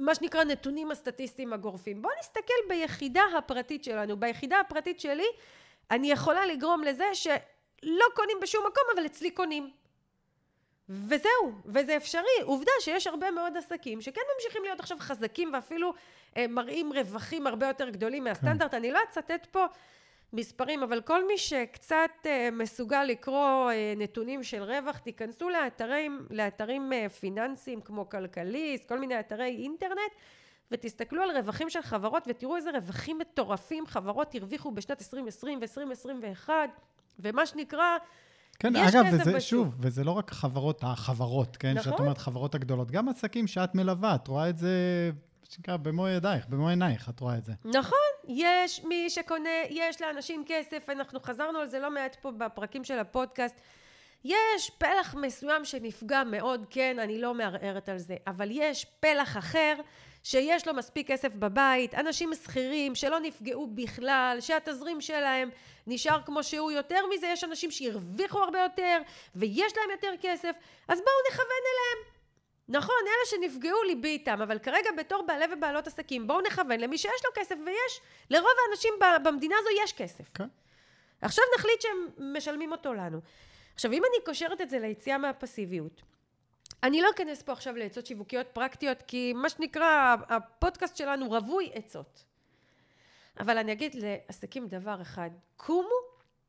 [0.00, 2.02] מה שנקרא נתונים הסטטיסטיים הגורפים.
[2.02, 4.16] בואו נסתכל ביחידה הפרטית שלנו.
[4.16, 5.26] ביחידה הפרטית שלי,
[5.90, 9.70] אני יכולה לגרום לזה שלא קונים בשום מקום, אבל אצלי קונים.
[10.88, 12.42] וזהו, וזה אפשרי.
[12.42, 15.92] עובדה שיש הרבה מאוד עסקים שכן ממשיכים להיות עכשיו חזקים ואפילו
[16.36, 18.70] אה, מראים רווחים הרבה יותר גדולים מהסטנדרט.
[18.70, 18.76] כן.
[18.76, 19.66] אני לא אצטט פה
[20.32, 26.92] מספרים, אבל כל מי שקצת אה, מסוגל לקרוא אה, נתונים של רווח, תיכנסו לאתרים, לאתרים
[26.92, 30.12] אה, פיננסיים כמו כלכליסט, כל מיני אתרי אינטרנט,
[30.70, 36.50] ותסתכלו על רווחים של חברות ותראו איזה רווחים מטורפים חברות הרוויחו בשנת 2020 ו-2021,
[37.18, 37.96] ומה שנקרא...
[38.58, 39.40] כן, אגב, וזה, בשוק.
[39.40, 41.74] שוב, וזה לא רק החברות, החברות, כן?
[41.74, 41.92] נכון.
[41.92, 45.10] שאת אומרת, חברות הגדולות, גם עסקים שאת מלווה, את רואה את זה
[45.54, 47.52] שנקרא, במו ידייך, במו עינייך, את רואה את זה.
[47.64, 52.84] נכון, יש מי שקונה, יש לאנשים כסף, אנחנו חזרנו על זה לא מעט פה בפרקים
[52.84, 53.60] של הפודקאסט.
[54.24, 59.74] יש פלח מסוים שנפגע מאוד, כן, אני לא מערערת על זה, אבל יש פלח אחר
[60.22, 65.50] שיש לו מספיק כסף בבית, אנשים שכירים שלא נפגעו בכלל, שהתזרים שלהם
[65.86, 68.98] נשאר כמו שהוא, יותר מזה יש אנשים שהרוויחו הרבה יותר
[69.34, 70.52] ויש להם יותר כסף,
[70.88, 72.19] אז בואו נכוון אליהם.
[72.70, 77.24] נכון, אלה שנפגעו ליבי איתם, אבל כרגע בתור בעלי ובעלות עסקים, בואו נכוון למי שיש
[77.24, 80.24] לו כסף, ויש, לרוב האנשים במדינה הזו יש כסף.
[80.34, 80.48] כן.
[81.22, 83.20] עכשיו נחליט שהם משלמים אותו לנו.
[83.74, 86.02] עכשיו, אם אני קושרת את זה ליציאה מהפסיביות,
[86.82, 92.24] אני לא אכנס פה עכשיו לעצות שיווקיות פרקטיות, כי מה שנקרא, הפודקאסט שלנו רווי עצות.
[93.40, 96.00] אבל אני אגיד לעסקים דבר אחד, קומו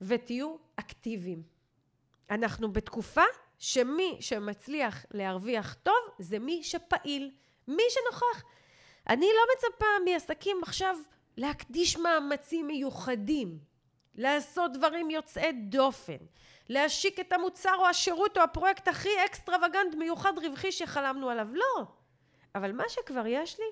[0.02, 1.44] ותהיו אקטיביים.
[2.30, 3.24] אנחנו בתקופה
[3.62, 7.32] שמי שמצליח להרוויח טוב זה מי שפעיל,
[7.68, 8.44] מי שנוכח.
[9.10, 10.98] אני לא מצפה מעסקים עכשיו
[11.38, 13.60] להקדיש מאמצים מיוחדים,
[14.16, 16.18] לעשות דברים יוצאי דופן,
[16.70, 21.48] להשיק את המוצר או השירות או הפרויקט הכי אקסטרווגנט מיוחד רווחי שחלמנו עליו.
[21.54, 21.86] לא.
[22.56, 23.66] אבל מה שכבר יש לי,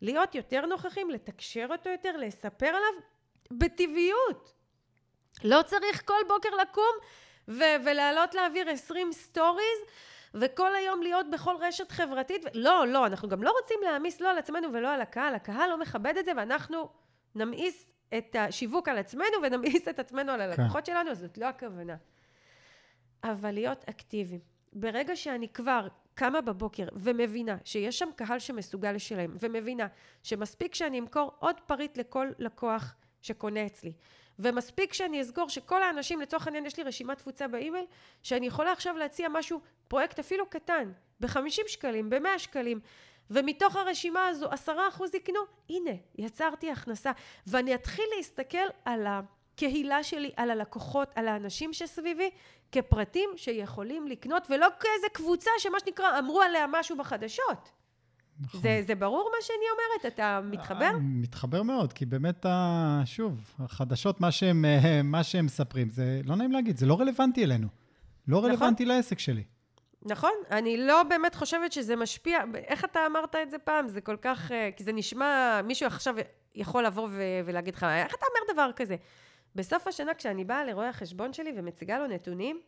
[0.00, 3.00] להיות יותר נוכחים, לתקשר אותו יותר, לספר עליו
[3.50, 4.54] בטבעיות.
[5.44, 6.94] לא צריך כל בוקר לקום
[7.48, 9.78] ו- ולעלות להעביר 20 stories,
[10.34, 12.46] וכל היום להיות בכל רשת חברתית.
[12.54, 15.34] לא, לא, אנחנו גם לא רוצים להעמיס לא על עצמנו ולא על הקהל.
[15.34, 16.88] הקהל לא מכבד את זה, ואנחנו
[17.34, 20.92] נמאיס את השיווק על עצמנו ונמאיס את עצמנו על הלקוחות כן.
[20.92, 21.96] שלנו, אז זאת לא הכוונה.
[23.24, 24.40] אבל להיות אקטיביים.
[24.72, 29.86] ברגע שאני כבר קמה בבוקר ומבינה שיש שם קהל שמסוגל לשלם, ומבינה
[30.22, 33.92] שמספיק שאני אמכור עוד פריט לכל לקוח שקונה אצלי,
[34.38, 37.84] ומספיק שאני אסגור שכל האנשים, לצורך העניין יש לי רשימת תפוצה באימייל,
[38.22, 42.80] שאני יכולה עכשיו להציע משהו, פרויקט אפילו קטן, ב-50 שקלים, ב-100 שקלים,
[43.30, 47.12] ומתוך הרשימה הזו עשרה אחוז יקנו, הנה, יצרתי הכנסה.
[47.46, 52.30] ואני אתחיל להסתכל על הקהילה שלי, על הלקוחות, על האנשים שסביבי,
[52.72, 57.70] כפרטים שיכולים לקנות, ולא כאיזה קבוצה שמה שנקרא אמרו עליה משהו בחדשות.
[58.40, 58.60] נכון.
[58.60, 60.14] זה, זה ברור מה שאני אומרת?
[60.14, 60.84] אתה מתחבר?
[60.84, 62.46] אה, מתחבר מאוד, כי באמת,
[63.04, 64.64] שוב, החדשות, מה שהם,
[65.04, 67.68] מה שהם מספרים, זה לא נעים להגיד, זה לא רלוונטי אלינו.
[68.28, 68.50] לא נכון.
[68.50, 68.84] רלוונטי.
[68.84, 69.44] לעסק שלי.
[70.02, 73.88] נכון, אני לא באמת חושבת שזה משפיע, איך אתה אמרת את זה פעם?
[73.88, 76.14] זה כל כך, אה, כי זה נשמע, מישהו עכשיו
[76.54, 78.96] יכול לבוא ו- ולהגיד לך, איך אתה אומר דבר כזה?
[79.54, 82.60] בסוף השנה, כשאני באה לרואה החשבון שלי ומציגה לו נתונים,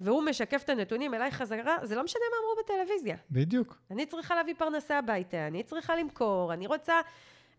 [0.00, 3.16] והוא משקף את הנתונים אליי חזרה, זה לא משנה מה אמרו בטלוויזיה.
[3.30, 3.78] בדיוק.
[3.90, 7.00] אני צריכה להביא פרנסה הביתה, אני צריכה למכור, אני רוצה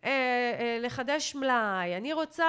[0.04, 0.10] אה,
[0.60, 2.46] אה, לחדש מלאי, אני רוצה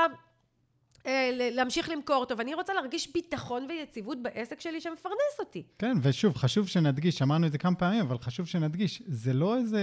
[1.07, 5.63] אה, להמשיך למכור אותו, ואני רוצה להרגיש ביטחון ויציבות בעסק שלי שמפרנס אותי.
[5.79, 9.83] כן, ושוב, חשוב שנדגיש, שמענו את זה כמה פעמים, אבל חשוב שנדגיש, זה לא איזה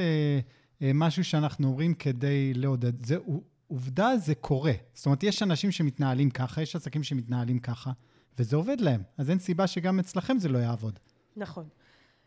[0.82, 3.18] אה, משהו שאנחנו אומרים כדי לעודד, זה
[3.68, 4.74] עובדה, זה קורה.
[4.94, 7.92] זאת אומרת, יש אנשים שמתנהלים ככה, יש עסקים שמתנהלים ככה.
[8.40, 9.04] וזה עובד להם.
[9.18, 11.00] אז אין סיבה שגם אצלכם זה לא יעבוד.
[11.36, 11.70] נכון.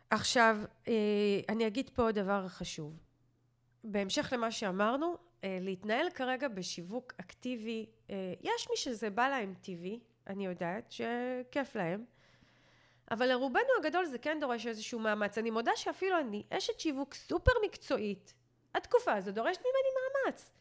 [0.09, 0.93] עכשיו, אה,
[1.49, 2.99] אני אגיד פה עוד דבר חשוב.
[3.83, 9.99] בהמשך למה שאמרנו, אה, להתנהל כרגע בשיווק אקטיבי, אה, יש מי שזה בא להם טבעי,
[10.27, 12.05] אני יודעת שכיף להם.
[13.11, 15.37] אבל לרובנו הגדול זה כן דורש איזשהו מאמץ.
[15.37, 18.33] אני מודה שאפילו אני אשת שיווק סופר מקצועית.
[18.75, 19.89] התקופה הזו דורשת ממני
[20.25, 20.51] מאמץ.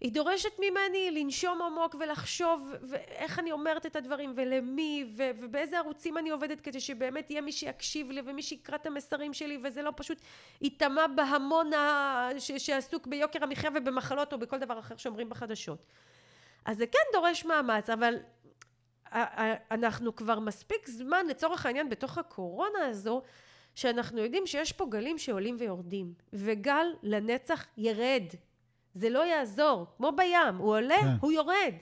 [0.00, 6.18] היא דורשת ממני לנשום עמוק ולחשוב ואיך אני אומרת את הדברים ולמי ו- ובאיזה ערוצים
[6.18, 9.92] אני עובדת כדי שבאמת יהיה מי שיקשיב לי ומי שיקרא את המסרים שלי וזה לא
[9.96, 10.18] פשוט
[10.60, 11.70] ייטמע בהמון
[12.38, 15.86] ש- שעסוק ביוקר המחיה ובמחלות או בכל דבר אחר שאומרים בחדשות.
[16.64, 18.14] אז זה כן דורש מאמץ אבל
[19.70, 23.22] אנחנו כבר מספיק זמן לצורך העניין בתוך הקורונה הזו
[23.74, 28.24] שאנחנו יודעים שיש פה גלים שעולים ויורדים וגל לנצח ירד
[28.94, 31.16] זה לא יעזור, כמו בים, הוא עולה, כן.
[31.20, 31.74] הוא יורד.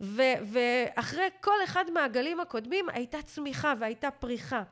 [0.00, 4.62] ו- ואחרי כל אחד מהגלים הקודמים הייתה צמיחה והייתה פריחה.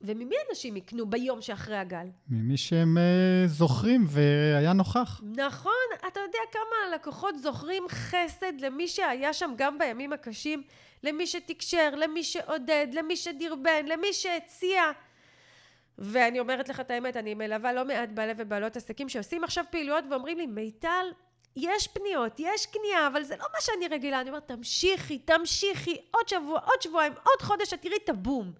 [0.00, 2.06] וממי אנשים יקנו ביום שאחרי הגל?
[2.28, 5.20] ממי שהם uh, זוכרים והיה נוכח.
[5.36, 5.72] נכון,
[6.08, 10.62] אתה יודע כמה לקוחות זוכרים חסד למי שהיה שם גם בימים הקשים,
[11.02, 14.82] למי שתקשר, למי שעודד, למי שדרבן, למי שהציע.
[15.98, 20.04] ואני אומרת לך את האמת, אני מלווה לא מעט בעלי ובעלות עסקים שעושים עכשיו פעילויות
[20.10, 21.06] ואומרים לי, מיטל,
[21.56, 24.20] יש פניות, יש קנייה, אבל זה לא מה שאני רגילה.
[24.20, 28.52] אני אומרת, תמשיכי, תמשיכי, עוד שבוע, עוד שבועיים, עוד חודש, את תראי את הבום.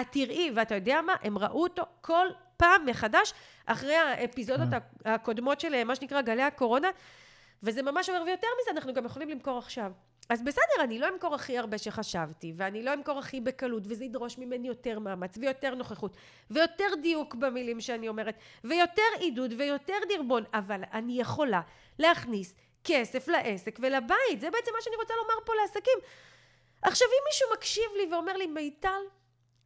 [0.00, 1.14] את תראי, ואתה יודע מה?
[1.22, 3.32] הם ראו אותו כל פעם מחדש,
[3.66, 5.14] אחרי האפיזודות אה.
[5.14, 6.88] הקודמות של מה שנקרא גלי הקורונה,
[7.62, 9.92] וזה ממש עובר, ויותר מזה, אנחנו גם יכולים למכור עכשיו.
[10.28, 14.38] אז בסדר, אני לא אמכור הכי הרבה שחשבתי, ואני לא אמכור הכי בקלות, וזה ידרוש
[14.38, 16.16] ממני יותר מאמץ, ויותר נוכחות,
[16.50, 21.60] ויותר דיוק במילים שאני אומרת, ויותר עידוד, ויותר דרבון, אבל אני יכולה
[21.98, 25.98] להכניס כסף לעסק ולבית, זה בעצם מה שאני רוצה לומר פה לעסקים.
[26.82, 29.00] עכשיו, אם מישהו מקשיב לי ואומר לי, מיטל,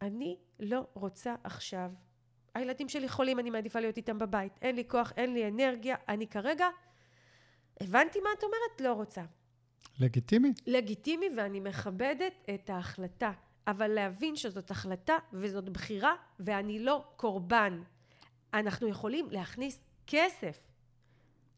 [0.01, 1.89] אני לא רוצה עכשיו.
[2.55, 4.53] הילדים שלי חולים, אני מעדיפה להיות איתם בבית.
[4.61, 6.67] אין לי כוח, אין לי אנרגיה, אני כרגע...
[7.81, 8.81] הבנתי מה את אומרת?
[8.81, 9.21] לא רוצה.
[9.99, 10.53] לגיטימי.
[10.67, 13.31] לגיטימי, ואני מכבדת את ההחלטה.
[13.67, 17.81] אבל להבין שזאת החלטה וזאת בחירה, ואני לא קורבן.
[18.53, 20.59] אנחנו יכולים להכניס כסף.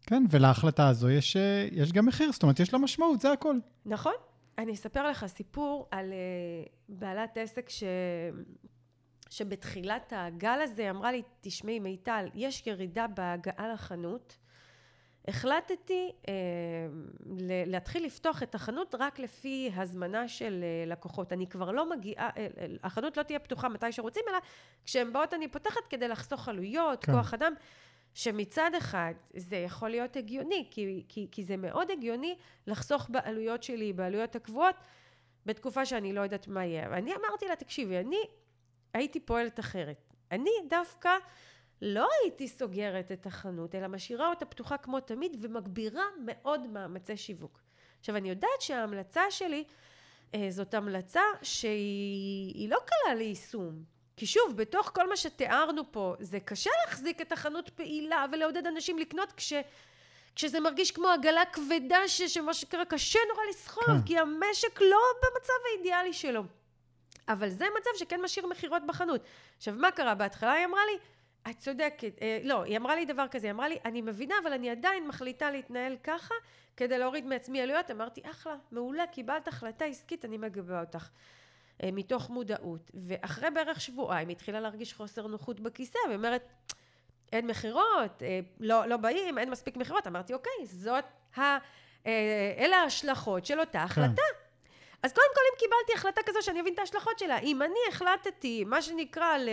[0.01, 3.55] כן, ולהחלטה הזו יש, אה, יש גם מחיר, זאת אומרת, יש לה משמעות, זה הכל.
[3.86, 4.13] נכון.
[4.57, 7.84] אני אספר לך סיפור על uh, בעלת עסק ש...
[9.29, 14.38] שבתחילת הגל הזה אמרה לי, תשמעי מיטל, יש ירידה בהגעה לחנות,
[15.27, 16.34] החלטתי אה,
[17.65, 21.34] להתחיל לפתוח את החנות רק לפי הזמנה של אה, לקוחות.
[21.34, 24.38] אני כבר לא מגיעה, אה, אה, החנות לא תהיה פתוחה מתי שרוצים, אלא
[24.86, 27.12] כשהן באות אני פותחת כדי לחסוך עלויות, כן.
[27.12, 27.53] כוח אדם.
[28.13, 32.36] שמצד אחד זה יכול להיות הגיוני, כי, כי, כי זה מאוד הגיוני
[32.67, 34.75] לחסוך בעלויות שלי, בעלויות הקבועות,
[35.45, 36.88] בתקופה שאני לא יודעת מה יהיה.
[36.91, 38.19] ואני אמרתי לה, תקשיבי, אני
[38.93, 40.13] הייתי פועלת אחרת.
[40.31, 41.10] אני דווקא
[41.81, 47.61] לא הייתי סוגרת את החנות, אלא משאירה אותה פתוחה כמו תמיד ומגבירה מאוד מאמצי שיווק.
[47.99, 49.63] עכשיו, אני יודעת שההמלצה שלי
[50.35, 53.83] אה, זאת המלצה שהיא לא קלה ליישום.
[54.17, 58.97] כי שוב, בתוך כל מה שתיארנו פה, זה קשה להחזיק את החנות פעילה ולעודד אנשים
[58.97, 59.53] לקנות כש...
[60.35, 62.21] כשזה מרגיש כמו עגלה כבדה ש...
[62.21, 64.01] שמה שקרה קשה נורא לסחוב, כן.
[64.05, 66.43] כי המשק לא במצב האידיאלי שלו.
[67.27, 69.21] אבל זה מצב שכן משאיר מכירות בחנות.
[69.57, 70.51] עכשיו, מה קרה בהתחלה?
[70.51, 70.97] היא אמרה לי,
[71.49, 74.54] את צודקת, אה, לא, היא אמרה לי דבר כזה, היא אמרה לי, אני מבינה, אבל
[74.54, 76.36] אני עדיין מחליטה להתנהל ככה,
[76.77, 77.91] כדי להוריד מעצמי עלויות.
[77.91, 81.10] אמרתי, אחלה, מעולה, קיבלת החלטה עסקית, אני מגבה אותך.
[81.84, 82.91] אה, מתוך מודעות.
[82.93, 86.47] ואחרי בערך שבועיים היא התחילה להרגיש חוסר נוחות בכיסא, והיא אומרת,
[87.32, 90.08] אין מכירות, אה, לא, לא באים, אין מספיק מכירות.
[90.08, 91.06] אמרתי, אוקיי, זאת
[91.38, 91.41] ה...
[92.06, 93.84] אה, אלה ההשלכות של אותה כן.
[93.84, 94.21] החלטה.
[95.04, 98.63] אז קודם כל, אם קיבלתי החלטה כזו שאני אבין את ההשלכות שלה, אם אני החלטתי,
[98.63, 99.49] מה שנקרא, ל...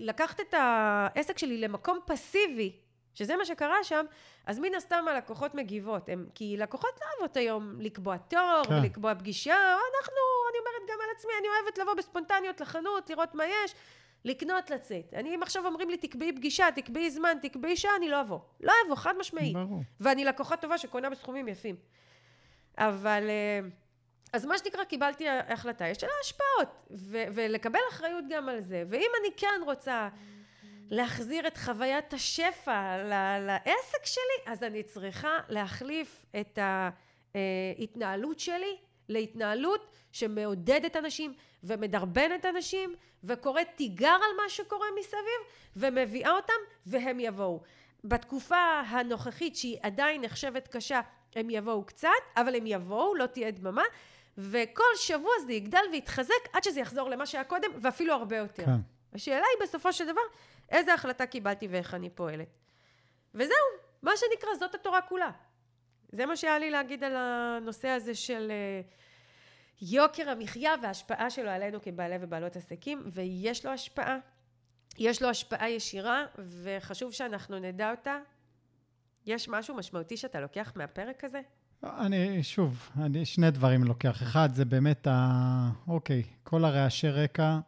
[0.00, 2.72] לקחת את העסק שלי למקום פסיבי,
[3.14, 4.04] שזה מה שקרה שם,
[4.46, 6.08] אז מן הסתם הלקוחות מגיבות.
[6.08, 8.74] הם, כי לקוחות לא אוהבות היום לקבוע תור, כן.
[8.74, 9.54] ולקבוע פגישה.
[9.54, 10.16] אנחנו,
[10.50, 13.74] אני אומרת גם על עצמי, אני אוהבת לבוא בספונטניות לחנות, לראות מה יש,
[14.24, 15.14] לקנות, לצאת.
[15.14, 18.38] אני, אם עכשיו אומרים לי, תקבעי פגישה, תקבעי זמן, תקבעי שעה, אני לא אבוא.
[18.60, 19.52] לא אבוא, חד משמעי.
[19.52, 19.82] ברור.
[20.00, 21.76] ואני לקוחה טובה שקונה בסכומים יפים.
[22.78, 23.22] אבל...
[23.28, 23.60] אה,
[24.32, 28.84] אז מה שנקרא, קיבלתי החלטה, יש לה השפעות, ו- ולקבל אחריות גם על זה.
[28.88, 30.08] ואם אני כן רוצה
[30.90, 32.96] להחזיר את חוויית השפע
[33.40, 36.58] לעסק שלי, אז אני צריכה להחליף את
[37.34, 38.76] ההתנהלות שלי
[39.08, 42.94] להתנהלות שמעודדת אנשים ומדרבנת אנשים
[43.24, 46.52] וקוראת תיגר על מה שקורה מסביב ומביאה אותם
[46.86, 47.60] והם יבואו.
[48.04, 51.00] בתקופה הנוכחית שהיא עדיין נחשבת קשה
[51.36, 53.82] הם יבואו קצת אבל הם יבואו לא תהיה דממה
[54.38, 58.64] וכל שבוע זה יגדל ויתחזק עד שזה יחזור למה שהיה קודם ואפילו הרבה יותר.
[58.64, 58.80] כן.
[59.12, 60.20] השאלה היא בסופו של דבר
[60.68, 62.48] איזה החלטה קיבלתי ואיך אני פועלת.
[63.34, 63.66] וזהו,
[64.02, 65.30] מה שנקרא, זאת התורה כולה.
[66.12, 68.52] זה מה שהיה לי להגיד על הנושא הזה של,
[69.82, 74.18] יוקר המחיה וההשפעה שלו עלינו כבעלי ובעלות עסקים, ויש לו השפעה.
[74.98, 78.18] יש לו השפעה ישירה, וחשוב שאנחנו נדע אותה.
[79.26, 81.40] יש משהו משמעותי שאתה לוקח מהפרק הזה?
[81.84, 84.22] אני, שוב, אני שני דברים לוקח.
[84.22, 85.70] אחד, זה באמת ה...
[85.88, 87.58] אוקיי, כל הרעשי רקע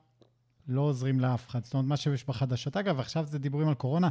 [0.69, 1.65] לא עוזרים לאף אחד.
[1.65, 2.77] זאת אומרת, מה שיש בחדשות.
[2.77, 4.09] אגב, עכשיו זה דיבורים על קורונה.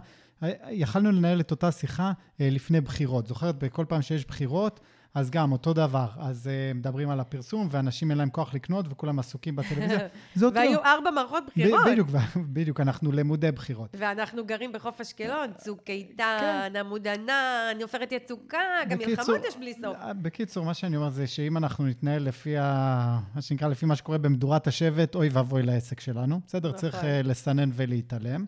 [0.69, 3.27] יכלנו לנהל את אותה שיחה אה, לפני בחירות.
[3.27, 4.79] זוכרת, בכל פעם שיש בחירות,
[5.16, 6.07] אז גם אותו דבר.
[6.18, 9.99] אז uh, מדברים על הפרסום, ואנשים אין להם כוח לקנות, וכולם עסוקים בטלוויזיה.
[10.36, 10.55] זה אותו...
[10.55, 11.82] והיו ארבע מערכות בחירות.
[11.91, 12.09] בדיוק,
[12.53, 13.89] בדיוק, אנחנו למודי בחירות.
[13.97, 16.76] ואנחנו גרים בחוף אשקלון, צוק איתן, כן.
[16.80, 18.57] עמוד ענן, עופרת יצוקה,
[18.89, 19.97] גם מלחמות יש בלי סוף.
[19.97, 23.20] אה, בקיצור, מה שאני אומר זה שאם אנחנו נתנהל לפי ה...
[23.36, 26.39] מה שנקרא, לפי מה שקורה במדורת השבט, אוי ואבוי לעסק שלנו.
[26.47, 26.82] בסדר, נכון.
[26.82, 28.45] צריך uh, לסנן ולהתעלם.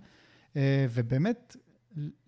[0.54, 0.58] Uh,
[0.90, 1.56] ובאמת,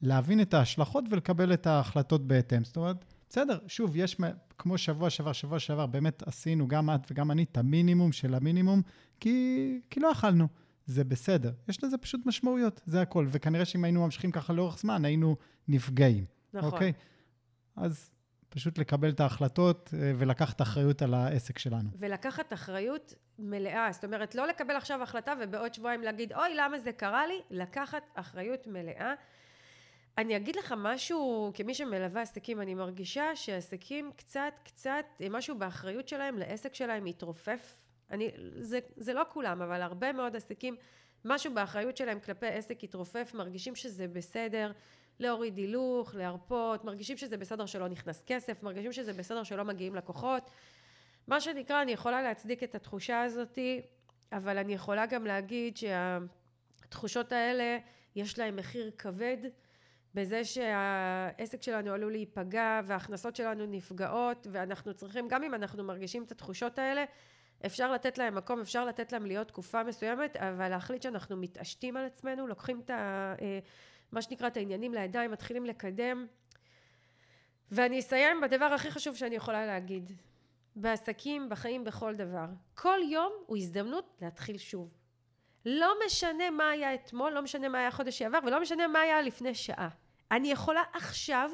[0.02, 2.64] להבין את ההשלכות ולקבל את ההחלטות בהתאם.
[2.64, 4.18] זאת אומרת, בסדר, שוב, יש,
[4.58, 8.82] כמו שבוע שעבר, שבוע שעבר, באמת עשינו, גם את וגם אני, את המינימום של המינימום,
[9.20, 10.48] כי, כי לא אכלנו.
[10.86, 11.52] זה בסדר.
[11.68, 13.26] יש לזה פשוט משמעויות, זה הכל.
[13.30, 15.36] וכנראה שאם היינו ממשיכים ככה לאורך זמן, היינו
[15.68, 16.26] נפגעים.
[16.54, 16.72] נכון.
[16.72, 16.94] אוקיי?
[17.76, 18.12] אז
[18.50, 21.90] פשוט לקבל את ההחלטות אה, ולקחת אחריות על העסק שלנו.
[21.96, 23.92] ולקחת אחריות מלאה.
[23.92, 27.42] זאת אומרת, לא לקבל עכשיו החלטה ובעוד שבועיים להגיד, אוי, למה זה קרה לי?
[27.50, 29.14] לקחת אחריות מלאה.
[30.18, 36.38] אני אגיד לך משהו, כמי שמלווה עסקים, אני מרגישה שעסקים קצת, קצת, משהו באחריות שלהם
[36.38, 37.80] לעסק שלהם מתרופף.
[38.12, 38.32] אני,
[38.62, 40.76] זה, זה לא כולם, אבל הרבה מאוד עסקים,
[41.26, 44.72] משהו באחריות שלהם כלפי עסק התרופף, מרגישים שזה בסדר
[45.20, 50.50] להוריד הילוך, להרפות, מרגישים שזה בסדר שלא נכנס כסף, מרגישים שזה בסדר שלא מגיעים לקוחות.
[51.28, 53.82] מה שנקרא, אני יכולה להצדיק את התחושה הזאתי,
[54.32, 57.78] אבל אני יכולה גם להגיד שהתחושות האלה,
[58.16, 59.38] יש להם מחיר כבד.
[60.14, 66.32] בזה שהעסק שלנו עלול להיפגע וההכנסות שלנו נפגעות ואנחנו צריכים, גם אם אנחנו מרגישים את
[66.32, 67.06] התחושות האלה,
[67.66, 72.06] אפשר לתת להם מקום, אפשר לתת להם להיות תקופה מסוימת, אבל להחליט שאנחנו מתעשתים על
[72.06, 73.36] עצמנו, לוקחים את ה...
[73.42, 73.60] אה,
[74.12, 76.28] מה שנקרא את העניינים לידיים, מתחילים לקדם.
[77.72, 80.12] ואני אסיים בדבר הכי חשוב שאני יכולה להגיד.
[80.76, 82.46] בעסקים, בחיים, בכל דבר.
[82.76, 84.99] כל יום הוא הזדמנות להתחיל שוב.
[85.66, 89.22] לא משנה מה היה אתמול, לא משנה מה היה חודש שעבר, ולא משנה מה היה
[89.22, 89.90] לפני שעה.
[90.32, 91.52] אני יכולה עכשיו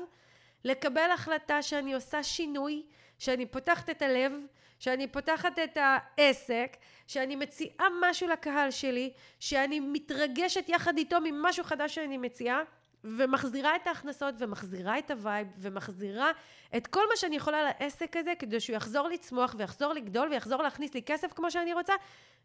[0.63, 2.83] לקבל החלטה שאני עושה שינוי,
[3.19, 4.33] שאני פותחת את הלב,
[4.79, 6.77] שאני פותחת את העסק,
[7.07, 12.61] שאני מציעה משהו לקהל שלי, שאני מתרגשת יחד איתו ממשהו חדש שאני מציעה,
[13.05, 16.31] ומחזירה את ההכנסות, ומחזירה את ה vibe, ומחזירה
[16.77, 20.93] את כל מה שאני יכולה לעסק הזה, כדי שהוא יחזור לצמוח, ויחזור לגדול, ויחזור להכניס
[20.93, 21.93] לי כסף כמו שאני רוצה.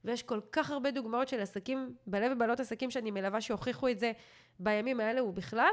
[0.05, 4.13] ויש כל כך הרבה דוגמאות של עסקים, בעלי ובעלות עסקים שאני מלווה, שהוכיחו את זה
[4.59, 5.73] בימים האלה ובכלל.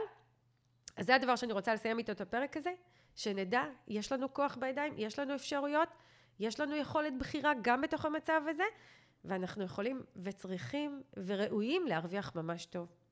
[0.97, 2.71] אז זה הדבר שאני רוצה לסיים איתו את הפרק הזה,
[3.15, 5.89] שנדע, יש לנו כוח בידיים, יש לנו אפשרויות,
[6.39, 8.63] יש לנו יכולת בחירה גם בתוך המצב הזה,
[9.25, 13.06] ואנחנו יכולים וצריכים וראויים להרוויח ממש טוב.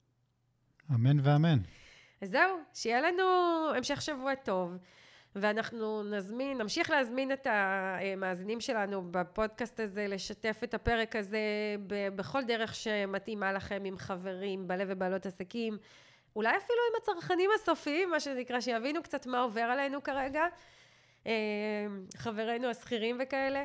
[0.92, 1.60] אמן ואמן.
[2.22, 3.24] אז זהו, שיהיה לנו
[3.76, 4.78] המשך שבוע טוב.
[5.36, 11.40] ואנחנו נזמין, נמשיך להזמין את המאזינים שלנו בפודקאסט הזה, לשתף את הפרק הזה
[12.16, 15.78] בכל דרך שמתאימה לכם עם חברים, בעלי ובעלות עסקים,
[16.36, 20.44] אולי אפילו עם הצרכנים הסופיים, מה שנקרא, שיבינו קצת מה עובר עלינו כרגע,
[21.28, 21.32] אה,
[22.18, 23.64] חברינו השכירים וכאלה.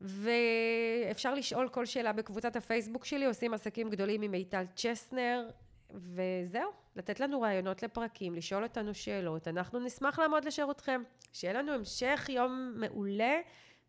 [0.00, 5.48] ואפשר לשאול כל שאלה בקבוצת הפייסבוק שלי, עושים עסקים גדולים עם מיטל צ'סנר,
[5.94, 11.02] וזהו, לתת לנו רעיונות לפרקים, לשאול אותנו שאלות, אנחנו נשמח לעמוד לשירותכם.
[11.32, 13.40] שיהיה לנו המשך יום מעולה,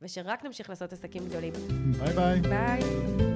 [0.02, 1.54] ושרק נמשיך לעשות עסקים גדולים.
[2.00, 2.42] ביי ביי.
[2.42, 3.31] ביי.